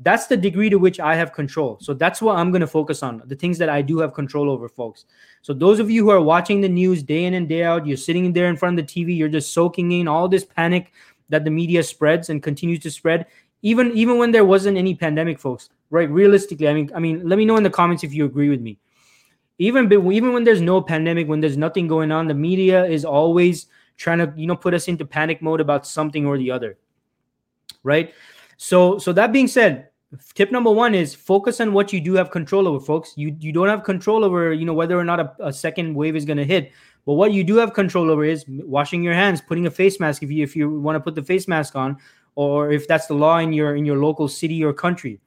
that's 0.00 0.26
the 0.26 0.36
degree 0.36 0.70
to 0.70 0.78
which 0.78 1.00
I 1.00 1.16
have 1.16 1.32
control. 1.32 1.78
So 1.80 1.92
that's 1.92 2.22
what 2.22 2.36
I'm 2.36 2.50
going 2.50 2.60
to 2.60 2.68
focus 2.68 3.02
on 3.02 3.22
the 3.26 3.34
things 3.34 3.58
that 3.58 3.68
I 3.68 3.82
do 3.82 3.98
have 3.98 4.14
control 4.14 4.48
over, 4.48 4.68
folks. 4.68 5.06
So, 5.42 5.52
those 5.52 5.80
of 5.80 5.90
you 5.90 6.04
who 6.04 6.10
are 6.10 6.20
watching 6.20 6.60
the 6.60 6.68
news 6.68 7.02
day 7.02 7.24
in 7.24 7.34
and 7.34 7.48
day 7.48 7.64
out, 7.64 7.86
you're 7.86 7.96
sitting 7.96 8.32
there 8.32 8.48
in 8.48 8.56
front 8.56 8.78
of 8.78 8.86
the 8.86 8.92
TV, 8.92 9.16
you're 9.16 9.28
just 9.28 9.52
soaking 9.52 9.90
in 9.92 10.06
all 10.06 10.28
this 10.28 10.44
panic 10.44 10.92
that 11.28 11.44
the 11.44 11.50
media 11.50 11.82
spreads 11.82 12.30
and 12.30 12.42
continues 12.42 12.80
to 12.80 12.90
spread. 12.90 13.26
Even 13.62 13.90
even 13.92 14.18
when 14.18 14.30
there 14.30 14.44
wasn't 14.44 14.78
any 14.78 14.94
pandemic, 14.94 15.38
folks, 15.38 15.70
right? 15.90 16.08
Realistically, 16.08 16.68
I 16.68 16.74
mean, 16.74 16.90
I 16.94 17.00
mean, 17.00 17.28
let 17.28 17.38
me 17.38 17.44
know 17.44 17.56
in 17.56 17.64
the 17.64 17.70
comments 17.70 18.04
if 18.04 18.12
you 18.12 18.24
agree 18.24 18.48
with 18.48 18.60
me. 18.60 18.78
Even 19.58 19.92
even 19.92 20.32
when 20.32 20.44
there's 20.44 20.60
no 20.60 20.80
pandemic, 20.80 21.26
when 21.26 21.40
there's 21.40 21.56
nothing 21.56 21.88
going 21.88 22.12
on, 22.12 22.28
the 22.28 22.34
media 22.34 22.84
is 22.84 23.04
always 23.04 23.66
trying 23.96 24.18
to 24.18 24.32
you 24.36 24.46
know 24.46 24.54
put 24.54 24.74
us 24.74 24.86
into 24.86 25.04
panic 25.04 25.42
mode 25.42 25.60
about 25.60 25.86
something 25.86 26.24
or 26.24 26.38
the 26.38 26.52
other, 26.52 26.78
right? 27.82 28.14
So 28.58 28.98
so 28.98 29.12
that 29.12 29.32
being 29.32 29.46
said, 29.46 29.88
tip 30.34 30.50
number 30.50 30.70
one 30.70 30.94
is 30.94 31.14
focus 31.14 31.60
on 31.60 31.72
what 31.72 31.92
you 31.92 32.00
do 32.00 32.14
have 32.14 32.30
control 32.30 32.68
over 32.68 32.84
folks. 32.84 33.14
You 33.16 33.34
you 33.38 33.52
don't 33.52 33.68
have 33.68 33.84
control 33.84 34.24
over 34.24 34.52
you 34.52 34.66
know 34.66 34.74
whether 34.74 34.98
or 34.98 35.04
not 35.04 35.20
a, 35.20 35.32
a 35.40 35.52
second 35.52 35.94
wave 35.94 36.16
is 36.16 36.24
going 36.24 36.38
to 36.38 36.44
hit. 36.44 36.72
But 37.06 37.14
what 37.14 37.32
you 37.32 37.44
do 37.44 37.56
have 37.56 37.72
control 37.72 38.10
over 38.10 38.24
is 38.24 38.44
washing 38.48 39.02
your 39.02 39.14
hands 39.14 39.40
putting 39.40 39.66
a 39.66 39.70
face 39.70 39.98
mask 40.00 40.22
if 40.22 40.30
you 40.30 40.42
if 40.42 40.56
you 40.56 40.68
want 40.68 40.96
to 40.96 41.00
put 41.00 41.14
the 41.14 41.22
face 41.22 41.46
mask 41.46 41.76
on 41.76 41.96
or 42.34 42.70
if 42.72 42.88
that's 42.88 43.06
the 43.06 43.14
law 43.14 43.38
in 43.38 43.52
your 43.52 43.76
in 43.76 43.86
your 43.86 43.98
local 43.98 44.28
city 44.28 44.62
or 44.62 44.72
country. 44.72 45.20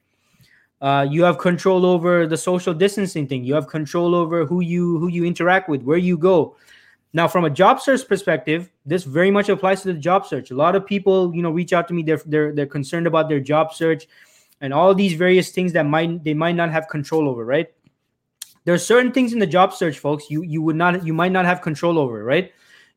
Uh, 0.82 1.06
you 1.08 1.22
have 1.22 1.38
control 1.38 1.86
over 1.86 2.26
the 2.26 2.36
social 2.36 2.74
distancing 2.74 3.26
thing. 3.26 3.44
You 3.44 3.54
have 3.54 3.68
control 3.68 4.14
over 4.14 4.44
who 4.44 4.60
you 4.60 4.98
who 4.98 5.08
you 5.08 5.24
interact 5.24 5.70
with 5.70 5.82
where 5.82 5.96
you 5.96 6.18
go 6.18 6.56
now 7.12 7.28
from 7.28 7.44
a 7.44 7.50
job 7.50 7.80
search 7.80 8.06
perspective 8.08 8.70
this 8.86 9.04
very 9.04 9.30
much 9.30 9.48
applies 9.48 9.82
to 9.82 9.92
the 9.92 9.98
job 9.98 10.26
search 10.26 10.50
a 10.50 10.54
lot 10.54 10.74
of 10.74 10.86
people 10.86 11.34
you 11.34 11.42
know 11.42 11.50
reach 11.50 11.72
out 11.72 11.88
to 11.88 11.94
me 11.94 12.02
they're 12.02 12.22
they're, 12.26 12.52
they're 12.52 12.66
concerned 12.66 13.06
about 13.06 13.28
their 13.28 13.40
job 13.40 13.72
search 13.72 14.06
and 14.62 14.72
all 14.72 14.94
these 14.94 15.12
various 15.14 15.50
things 15.50 15.74
that 15.74 15.84
might 15.84 16.24
they 16.24 16.32
might 16.32 16.54
not 16.54 16.70
have 16.70 16.88
control 16.88 17.28
over, 17.28 17.44
right? 17.44 17.66
There 18.64 18.72
are 18.72 18.78
certain 18.78 19.12
things 19.12 19.32
in 19.32 19.40
the 19.40 19.46
job 19.46 19.74
search, 19.74 19.98
folks, 19.98 20.30
you 20.30 20.42
you 20.42 20.62
would 20.62 20.76
not 20.76 21.04
you 21.04 21.12
might 21.12 21.32
not 21.32 21.44
have 21.44 21.60
control 21.60 21.98
over, 21.98 22.24
right? 22.24 22.52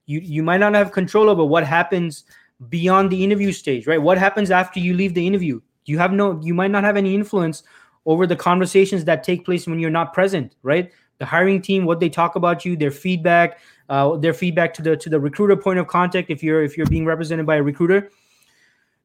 You 0.05 0.19
you 0.19 0.43
might 0.43 0.59
not 0.59 0.75
have 0.75 0.91
control 0.91 1.29
over 1.29 1.43
what 1.43 1.65
happens 1.65 2.23
beyond 2.69 3.11
the 3.11 3.21
interview 3.21 3.51
stage, 3.51 3.87
right? 3.87 4.01
What 4.01 4.17
happens 4.17 4.51
after 4.51 4.79
you 4.79 4.93
leave 4.93 5.15
the 5.15 5.25
interview? 5.25 5.59
You 5.85 5.97
have 5.97 6.13
no 6.13 6.39
you 6.41 6.53
might 6.53 6.71
not 6.71 6.83
have 6.83 6.97
any 6.97 7.15
influence 7.15 7.63
over 8.05 8.27
the 8.27 8.35
conversations 8.35 9.03
that 9.05 9.23
take 9.23 9.43
place 9.43 9.65
when 9.65 9.79
you're 9.79 9.89
not 9.89 10.13
present, 10.13 10.55
right? 10.61 10.91
The 11.17 11.25
hiring 11.25 11.61
team, 11.61 11.85
what 11.85 11.99
they 11.99 12.09
talk 12.09 12.35
about 12.35 12.65
you, 12.65 12.75
their 12.75 12.91
feedback, 12.91 13.59
uh, 13.89 14.17
their 14.17 14.33
feedback 14.33 14.73
to 14.75 14.81
the 14.81 14.97
to 14.97 15.09
the 15.09 15.19
recruiter 15.19 15.55
point 15.55 15.79
of 15.79 15.87
contact 15.87 16.29
if 16.29 16.43
you're 16.43 16.63
if 16.63 16.77
you're 16.77 16.87
being 16.87 17.05
represented 17.05 17.45
by 17.45 17.55
a 17.55 17.63
recruiter 17.63 18.09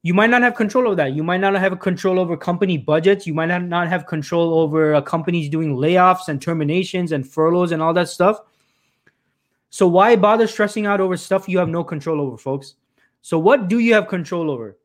you 0.02 0.14
might 0.14 0.30
not 0.30 0.42
have 0.42 0.54
control 0.54 0.86
over 0.86 0.96
that. 0.96 1.12
You 1.12 1.22
might 1.22 1.40
not 1.40 1.54
have 1.54 1.78
control 1.78 2.18
over 2.18 2.36
company 2.36 2.78
budgets. 2.78 3.26
You 3.26 3.34
might 3.34 3.46
not 3.46 3.88
have 3.88 4.06
control 4.06 4.54
over 4.54 4.94
uh, 4.94 5.02
companies 5.02 5.50
doing 5.50 5.76
layoffs 5.76 6.28
and 6.28 6.40
terminations 6.40 7.12
and 7.12 7.28
furloughs 7.28 7.72
and 7.72 7.82
all 7.82 7.92
that 7.94 8.08
stuff. 8.08 8.40
So 9.68 9.86
why 9.86 10.16
bother 10.16 10.46
stressing 10.46 10.86
out 10.86 11.00
over 11.00 11.16
stuff 11.16 11.48
you 11.48 11.58
have 11.58 11.68
no 11.68 11.84
control 11.84 12.20
over, 12.20 12.38
folks? 12.38 12.74
So 13.20 13.38
what 13.38 13.68
do 13.68 13.78
you 13.78 13.92
have 13.92 14.08
control 14.08 14.50
over? 14.50 14.78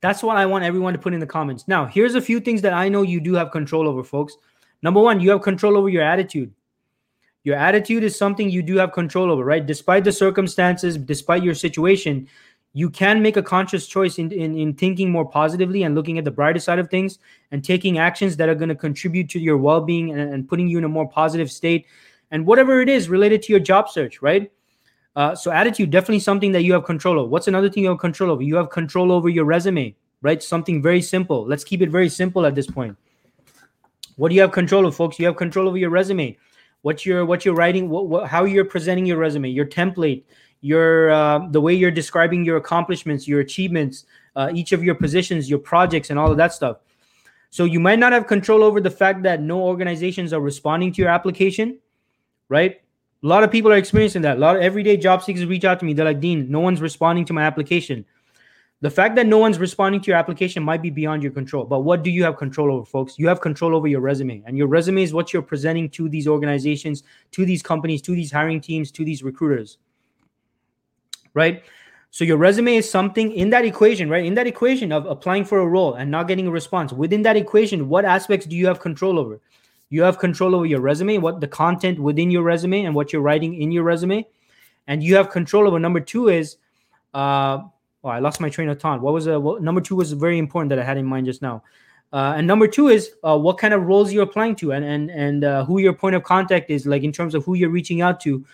That's 0.00 0.22
what 0.22 0.36
I 0.36 0.46
want 0.46 0.64
everyone 0.64 0.92
to 0.92 0.98
put 0.98 1.12
in 1.12 1.20
the 1.20 1.26
comments. 1.26 1.66
Now, 1.66 1.84
here's 1.84 2.14
a 2.14 2.22
few 2.22 2.40
things 2.40 2.62
that 2.62 2.72
I 2.72 2.88
know 2.88 3.02
you 3.02 3.20
do 3.20 3.34
have 3.34 3.50
control 3.50 3.88
over, 3.88 4.04
folks. 4.04 4.36
Number 4.82 5.00
one, 5.00 5.20
you 5.20 5.30
have 5.30 5.42
control 5.42 5.76
over 5.76 5.88
your 5.88 6.02
attitude. 6.02 6.52
Your 7.42 7.56
attitude 7.56 8.04
is 8.04 8.16
something 8.16 8.50
you 8.50 8.62
do 8.62 8.76
have 8.76 8.92
control 8.92 9.30
over, 9.30 9.44
right? 9.44 9.64
Despite 9.64 10.04
the 10.04 10.12
circumstances, 10.12 10.96
despite 10.96 11.42
your 11.42 11.54
situation, 11.54 12.28
you 12.72 12.90
can 12.90 13.20
make 13.22 13.36
a 13.36 13.42
conscious 13.42 13.86
choice 13.86 14.18
in, 14.18 14.30
in, 14.30 14.56
in 14.56 14.74
thinking 14.74 15.10
more 15.10 15.28
positively 15.28 15.82
and 15.82 15.94
looking 15.94 16.18
at 16.18 16.24
the 16.24 16.30
brighter 16.30 16.60
side 16.60 16.78
of 16.78 16.88
things 16.88 17.18
and 17.50 17.64
taking 17.64 17.98
actions 17.98 18.36
that 18.36 18.48
are 18.48 18.54
going 18.54 18.68
to 18.68 18.74
contribute 18.74 19.28
to 19.30 19.40
your 19.40 19.56
well-being 19.56 20.10
and, 20.10 20.32
and, 20.32 20.48
putting 20.48 20.68
you 20.68 20.78
in 20.78 20.84
a 20.84 20.88
more 20.88 21.08
positive 21.08 21.50
state 21.50 21.86
and 22.30 22.46
whatever 22.46 22.80
it 22.80 22.88
is 22.88 23.08
related 23.08 23.42
to 23.42 23.52
your 23.52 23.60
job 23.60 23.88
search 23.88 24.22
right 24.22 24.52
Uh, 25.16 25.34
so 25.34 25.50
attitude 25.50 25.90
definitely 25.90 26.20
something 26.20 26.52
that 26.52 26.62
you 26.62 26.72
have 26.72 26.84
control 26.84 27.18
over. 27.18 27.28
What's 27.28 27.48
another 27.48 27.68
thing 27.68 27.82
you 27.82 27.90
have 27.90 27.98
control 27.98 28.30
over? 28.30 28.42
You 28.42 28.54
have 28.56 28.70
control 28.70 29.10
over 29.10 29.28
your 29.28 29.44
resume, 29.44 29.96
right? 30.22 30.40
Something 30.40 30.80
very 30.80 31.02
simple. 31.02 31.44
Let's 31.44 31.64
keep 31.64 31.82
it 31.82 31.90
very 31.90 32.08
simple 32.08 32.46
at 32.46 32.54
this 32.54 32.70
point. 32.70 32.96
What 34.20 34.28
do 34.28 34.34
you 34.34 34.42
have 34.42 34.52
control 34.52 34.84
of, 34.84 34.94
folks? 34.94 35.18
You 35.18 35.24
have 35.24 35.36
control 35.36 35.66
over 35.66 35.78
your 35.78 35.88
resume. 35.88 36.36
What 36.82 37.06
you're 37.06 37.24
what 37.24 37.46
you're 37.46 37.54
writing, 37.54 37.88
what, 37.88 38.06
what 38.06 38.28
how 38.28 38.44
you're 38.44 38.66
presenting 38.66 39.06
your 39.06 39.16
resume, 39.16 39.48
your 39.48 39.64
template, 39.64 40.24
your 40.60 41.10
uh, 41.10 41.48
the 41.48 41.58
way 41.58 41.72
you're 41.72 41.90
describing 41.90 42.44
your 42.44 42.58
accomplishments, 42.58 43.26
your 43.26 43.40
achievements, 43.40 44.04
uh, 44.36 44.50
each 44.54 44.72
of 44.72 44.84
your 44.84 44.94
positions, 44.94 45.48
your 45.48 45.58
projects, 45.58 46.10
and 46.10 46.18
all 46.18 46.30
of 46.30 46.36
that 46.36 46.52
stuff. 46.52 46.80
So 47.48 47.64
you 47.64 47.80
might 47.80 47.98
not 47.98 48.12
have 48.12 48.26
control 48.26 48.62
over 48.62 48.78
the 48.78 48.90
fact 48.90 49.22
that 49.22 49.40
no 49.40 49.62
organizations 49.62 50.34
are 50.34 50.40
responding 50.40 50.92
to 50.92 51.00
your 51.00 51.10
application, 51.10 51.78
right? 52.50 52.82
A 53.22 53.26
lot 53.26 53.42
of 53.42 53.50
people 53.50 53.72
are 53.72 53.78
experiencing 53.78 54.20
that. 54.20 54.36
A 54.36 54.40
lot 54.40 54.54
of 54.54 54.60
everyday 54.60 54.98
job 54.98 55.22
seekers 55.22 55.46
reach 55.46 55.64
out 55.64 55.80
to 55.80 55.86
me. 55.86 55.94
They're 55.94 56.04
like, 56.04 56.20
Dean, 56.20 56.50
no 56.50 56.60
one's 56.60 56.82
responding 56.82 57.24
to 57.24 57.32
my 57.32 57.44
application. 57.44 58.04
The 58.82 58.90
fact 58.90 59.14
that 59.16 59.26
no 59.26 59.36
one's 59.36 59.58
responding 59.58 60.00
to 60.00 60.06
your 60.08 60.16
application 60.16 60.62
might 60.62 60.80
be 60.80 60.88
beyond 60.88 61.22
your 61.22 61.32
control. 61.32 61.64
But 61.64 61.80
what 61.80 62.02
do 62.02 62.10
you 62.10 62.24
have 62.24 62.38
control 62.38 62.72
over, 62.74 62.86
folks? 62.86 63.18
You 63.18 63.28
have 63.28 63.40
control 63.40 63.74
over 63.76 63.86
your 63.86 64.00
resume. 64.00 64.42
And 64.46 64.56
your 64.56 64.68
resume 64.68 65.02
is 65.02 65.12
what 65.12 65.32
you're 65.32 65.42
presenting 65.42 65.90
to 65.90 66.08
these 66.08 66.26
organizations, 66.26 67.02
to 67.32 67.44
these 67.44 67.62
companies, 67.62 68.00
to 68.02 68.14
these 68.14 68.32
hiring 68.32 68.60
teams, 68.60 68.90
to 68.92 69.04
these 69.04 69.22
recruiters. 69.22 69.76
Right? 71.34 71.62
So 72.10 72.24
your 72.24 72.38
resume 72.38 72.74
is 72.76 72.90
something 72.90 73.32
in 73.32 73.50
that 73.50 73.64
equation, 73.66 74.08
right? 74.08 74.24
In 74.24 74.34
that 74.34 74.46
equation 74.46 74.92
of 74.92 75.04
applying 75.06 75.44
for 75.44 75.58
a 75.58 75.66
role 75.66 75.94
and 75.94 76.10
not 76.10 76.26
getting 76.26 76.46
a 76.46 76.50
response. 76.50 76.92
Within 76.92 77.22
that 77.22 77.36
equation, 77.36 77.88
what 77.88 78.04
aspects 78.04 78.46
do 78.46 78.56
you 78.56 78.66
have 78.66 78.80
control 78.80 79.18
over? 79.18 79.40
You 79.90 80.02
have 80.02 80.18
control 80.18 80.54
over 80.54 80.66
your 80.66 80.80
resume, 80.80 81.18
what 81.18 81.40
the 81.40 81.46
content 81.46 81.98
within 82.00 82.30
your 82.30 82.42
resume 82.42 82.84
and 82.84 82.94
what 82.94 83.12
you're 83.12 83.22
writing 83.22 83.60
in 83.60 83.70
your 83.70 83.84
resume. 83.84 84.26
And 84.86 85.02
you 85.02 85.14
have 85.16 85.30
control 85.30 85.68
over 85.68 85.78
number 85.78 86.00
two 86.00 86.28
is 86.28 86.56
uh 87.12 87.58
oh, 88.04 88.08
I 88.08 88.18
lost 88.18 88.40
my 88.40 88.48
train 88.48 88.68
of 88.68 88.80
thought. 88.80 89.00
What 89.00 89.14
was 89.14 89.26
a 89.26 89.38
what, 89.38 89.62
number 89.62 89.80
two 89.80 89.96
was 89.96 90.12
very 90.12 90.38
important 90.38 90.70
that 90.70 90.78
I 90.78 90.84
had 90.84 90.96
in 90.96 91.06
mind 91.06 91.26
just 91.26 91.42
now. 91.42 91.62
Uh, 92.12 92.34
and 92.36 92.46
number 92.46 92.66
two 92.66 92.88
is 92.88 93.12
uh, 93.22 93.38
what 93.38 93.58
kind 93.58 93.72
of 93.72 93.82
roles 93.82 94.12
you're 94.12 94.24
applying 94.24 94.56
to 94.56 94.72
and 94.72 94.84
and 94.84 95.10
and 95.10 95.44
uh, 95.44 95.64
who 95.64 95.78
your 95.80 95.92
point 95.92 96.16
of 96.16 96.22
contact 96.24 96.70
is 96.70 96.86
like 96.86 97.02
in 97.02 97.12
terms 97.12 97.34
of 97.34 97.44
who 97.44 97.54
you're 97.54 97.70
reaching 97.70 98.00
out 98.00 98.20
to 98.20 98.44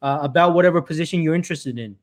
uh, 0.00 0.18
about 0.22 0.54
whatever 0.54 0.80
position 0.80 1.20
you're 1.22 1.34
interested 1.34 1.78
in 1.78 1.94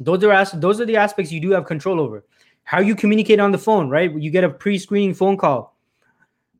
those 0.00 0.24
are 0.24 0.32
as- 0.32 0.52
those 0.52 0.80
are 0.80 0.86
the 0.86 0.96
aspects 0.96 1.30
you 1.30 1.40
do 1.40 1.50
have 1.50 1.66
control 1.66 2.00
over 2.00 2.24
how 2.64 2.80
you 2.80 2.96
communicate 2.96 3.38
on 3.38 3.52
the 3.52 3.58
phone 3.58 3.88
right 3.88 4.12
you 4.18 4.28
get 4.28 4.42
a 4.42 4.48
pre-screening 4.48 5.14
phone 5.14 5.36
call 5.36 5.72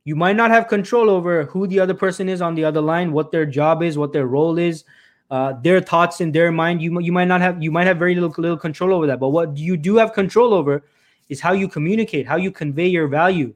you 0.05 0.15
might 0.15 0.35
not 0.35 0.51
have 0.51 0.67
control 0.67 1.09
over 1.09 1.45
who 1.45 1.65
the 1.65 1.79
other 1.79 1.93
person 1.93 2.27
is 2.27 2.41
on 2.41 2.55
the 2.55 2.65
other 2.65 2.81
line, 2.81 3.13
what 3.13 3.31
their 3.31 3.45
job 3.45 3.81
is, 3.81 3.97
what 3.97 4.11
their 4.11 4.27
role 4.27 4.57
is, 4.57 4.83
uh, 5.31 5.53
their 5.61 5.81
thoughts 5.81 6.21
in 6.21 6.31
their 6.31 6.51
mind. 6.51 6.81
You 6.81 6.99
you 6.99 7.11
might 7.11 7.27
not 7.27 7.41
have 7.41 7.61
you 7.61 7.71
might 7.71 7.87
have 7.87 7.97
very 7.97 8.15
little 8.15 8.33
little 8.37 8.57
control 8.57 8.93
over 8.93 9.07
that. 9.07 9.19
But 9.19 9.29
what 9.29 9.57
you 9.57 9.77
do 9.77 9.95
have 9.97 10.13
control 10.13 10.53
over 10.53 10.83
is 11.29 11.39
how 11.39 11.53
you 11.53 11.67
communicate, 11.67 12.27
how 12.27 12.35
you 12.35 12.51
convey 12.51 12.87
your 12.87 13.07
value, 13.07 13.53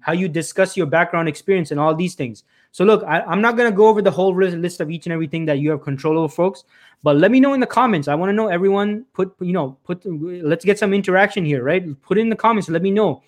how 0.00 0.12
you 0.12 0.28
discuss 0.28 0.76
your 0.76 0.86
background 0.86 1.28
experience, 1.28 1.70
and 1.70 1.80
all 1.80 1.94
these 1.94 2.14
things. 2.14 2.44
So 2.72 2.84
look, 2.84 3.04
I, 3.04 3.20
am 3.32 3.40
not 3.40 3.56
gonna 3.56 3.70
go 3.72 3.86
over 3.86 4.02
the 4.02 4.10
whole 4.10 4.34
list 4.34 4.80
of 4.80 4.90
each 4.90 5.06
and 5.06 5.12
everything 5.12 5.44
that 5.46 5.60
you 5.60 5.70
have 5.70 5.82
control 5.82 6.18
over, 6.18 6.28
folks. 6.28 6.64
But 7.02 7.16
let 7.16 7.30
me 7.30 7.38
know 7.38 7.54
in 7.54 7.60
the 7.60 7.66
comments. 7.66 8.08
I 8.08 8.14
want 8.14 8.30
to 8.30 8.32
know 8.32 8.48
everyone. 8.48 9.04
Put 9.12 9.34
you 9.40 9.52
know 9.52 9.78
put. 9.84 10.04
Let's 10.04 10.64
get 10.64 10.78
some 10.78 10.92
interaction 10.92 11.44
here, 11.44 11.62
right? 11.62 12.00
Put 12.02 12.18
in 12.18 12.28
the 12.28 12.36
comments. 12.36 12.68
Let 12.68 12.82
me 12.82 12.90
know 12.90 13.22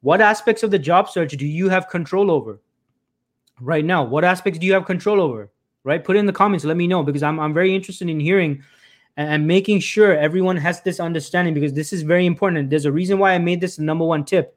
what 0.00 0.20
aspects 0.20 0.62
of 0.62 0.70
the 0.70 0.78
job 0.78 1.10
search 1.10 1.32
do 1.32 1.46
you 1.46 1.68
have 1.68 1.88
control 1.88 2.30
over 2.30 2.60
right 3.60 3.84
now? 3.84 4.02
What 4.02 4.24
aspects 4.24 4.58
do 4.58 4.66
you 4.66 4.72
have 4.72 4.86
control 4.86 5.20
over? 5.20 5.50
Right? 5.84 6.02
Put 6.02 6.16
in 6.16 6.26
the 6.26 6.32
comments. 6.32 6.64
Let 6.64 6.76
me 6.76 6.86
know 6.86 7.02
because 7.02 7.22
I'm, 7.22 7.40
I'm 7.40 7.54
very 7.54 7.74
interested 7.74 8.08
in 8.08 8.20
hearing 8.20 8.62
and 9.16 9.46
making 9.46 9.80
sure 9.80 10.16
everyone 10.16 10.56
has 10.56 10.82
this 10.82 11.00
understanding 11.00 11.54
because 11.54 11.72
this 11.72 11.92
is 11.92 12.02
very 12.02 12.26
important. 12.26 12.70
There's 12.70 12.84
a 12.84 12.92
reason 12.92 13.18
why 13.18 13.32
I 13.32 13.38
made 13.38 13.60
this 13.60 13.76
the 13.76 13.82
number 13.82 14.04
one 14.04 14.24
tip. 14.24 14.56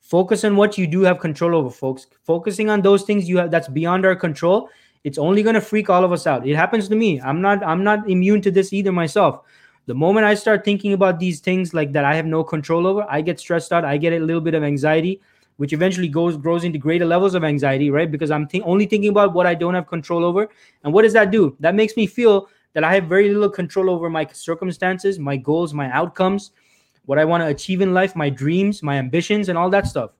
Focus 0.00 0.44
on 0.44 0.56
what 0.56 0.78
you 0.78 0.86
do 0.86 1.00
have 1.02 1.18
control 1.18 1.54
over, 1.56 1.70
folks. 1.70 2.06
Focusing 2.22 2.70
on 2.70 2.82
those 2.82 3.02
things 3.02 3.28
you 3.28 3.38
have 3.38 3.50
that's 3.50 3.68
beyond 3.68 4.06
our 4.06 4.14
control, 4.14 4.68
it's 5.02 5.18
only 5.18 5.42
to 5.42 5.60
freak 5.60 5.90
all 5.90 6.04
of 6.04 6.12
us 6.12 6.26
out. 6.26 6.46
It 6.46 6.56
happens 6.56 6.88
to 6.88 6.94
me. 6.94 7.20
I'm 7.20 7.40
not 7.40 7.62
I'm 7.64 7.82
not 7.82 8.08
immune 8.08 8.42
to 8.42 8.50
this 8.50 8.72
either 8.72 8.92
myself 8.92 9.40
the 9.86 9.94
moment 9.94 10.26
I 10.26 10.34
start 10.34 10.64
thinking 10.64 10.92
about 10.92 11.18
these 11.18 11.40
things 11.40 11.74
like 11.74 11.92
that 11.92 12.04
I 12.04 12.14
have 12.14 12.26
no 12.26 12.42
control 12.42 12.86
over, 12.86 13.06
I 13.08 13.20
get 13.20 13.38
stressed 13.38 13.72
out. 13.72 13.84
I 13.84 13.96
get 13.96 14.12
a 14.12 14.18
little 14.18 14.40
bit 14.40 14.54
of 14.54 14.62
anxiety, 14.62 15.20
which 15.56 15.72
eventually 15.72 16.08
goes 16.08 16.36
grows 16.36 16.64
into 16.64 16.78
greater 16.78 17.04
levels 17.04 17.34
of 17.34 17.44
anxiety, 17.44 17.90
right? 17.90 18.10
Because 18.10 18.30
I'm 18.30 18.46
th- 18.46 18.62
only 18.66 18.86
thinking 18.86 19.10
about 19.10 19.32
what 19.34 19.46
I 19.46 19.54
don't 19.54 19.74
have 19.74 19.86
control 19.86 20.24
over. 20.24 20.48
And 20.82 20.92
what 20.92 21.02
does 21.02 21.12
that 21.12 21.30
do? 21.30 21.56
That 21.60 21.74
makes 21.74 21.96
me 21.96 22.06
feel 22.06 22.48
that 22.72 22.84
I 22.84 22.94
have 22.94 23.04
very 23.04 23.32
little 23.32 23.48
control 23.50 23.88
over 23.88 24.10
my 24.10 24.26
circumstances, 24.32 25.18
my 25.18 25.36
goals, 25.36 25.72
my 25.72 25.90
outcomes, 25.92 26.50
what 27.06 27.18
I 27.18 27.24
want 27.24 27.42
to 27.42 27.46
achieve 27.46 27.80
in 27.80 27.94
life, 27.94 28.16
my 28.16 28.28
dreams, 28.28 28.82
my 28.82 28.96
ambitions, 28.96 29.48
and 29.48 29.56
all 29.56 29.70
that 29.70 29.86
stuff. 29.86 30.10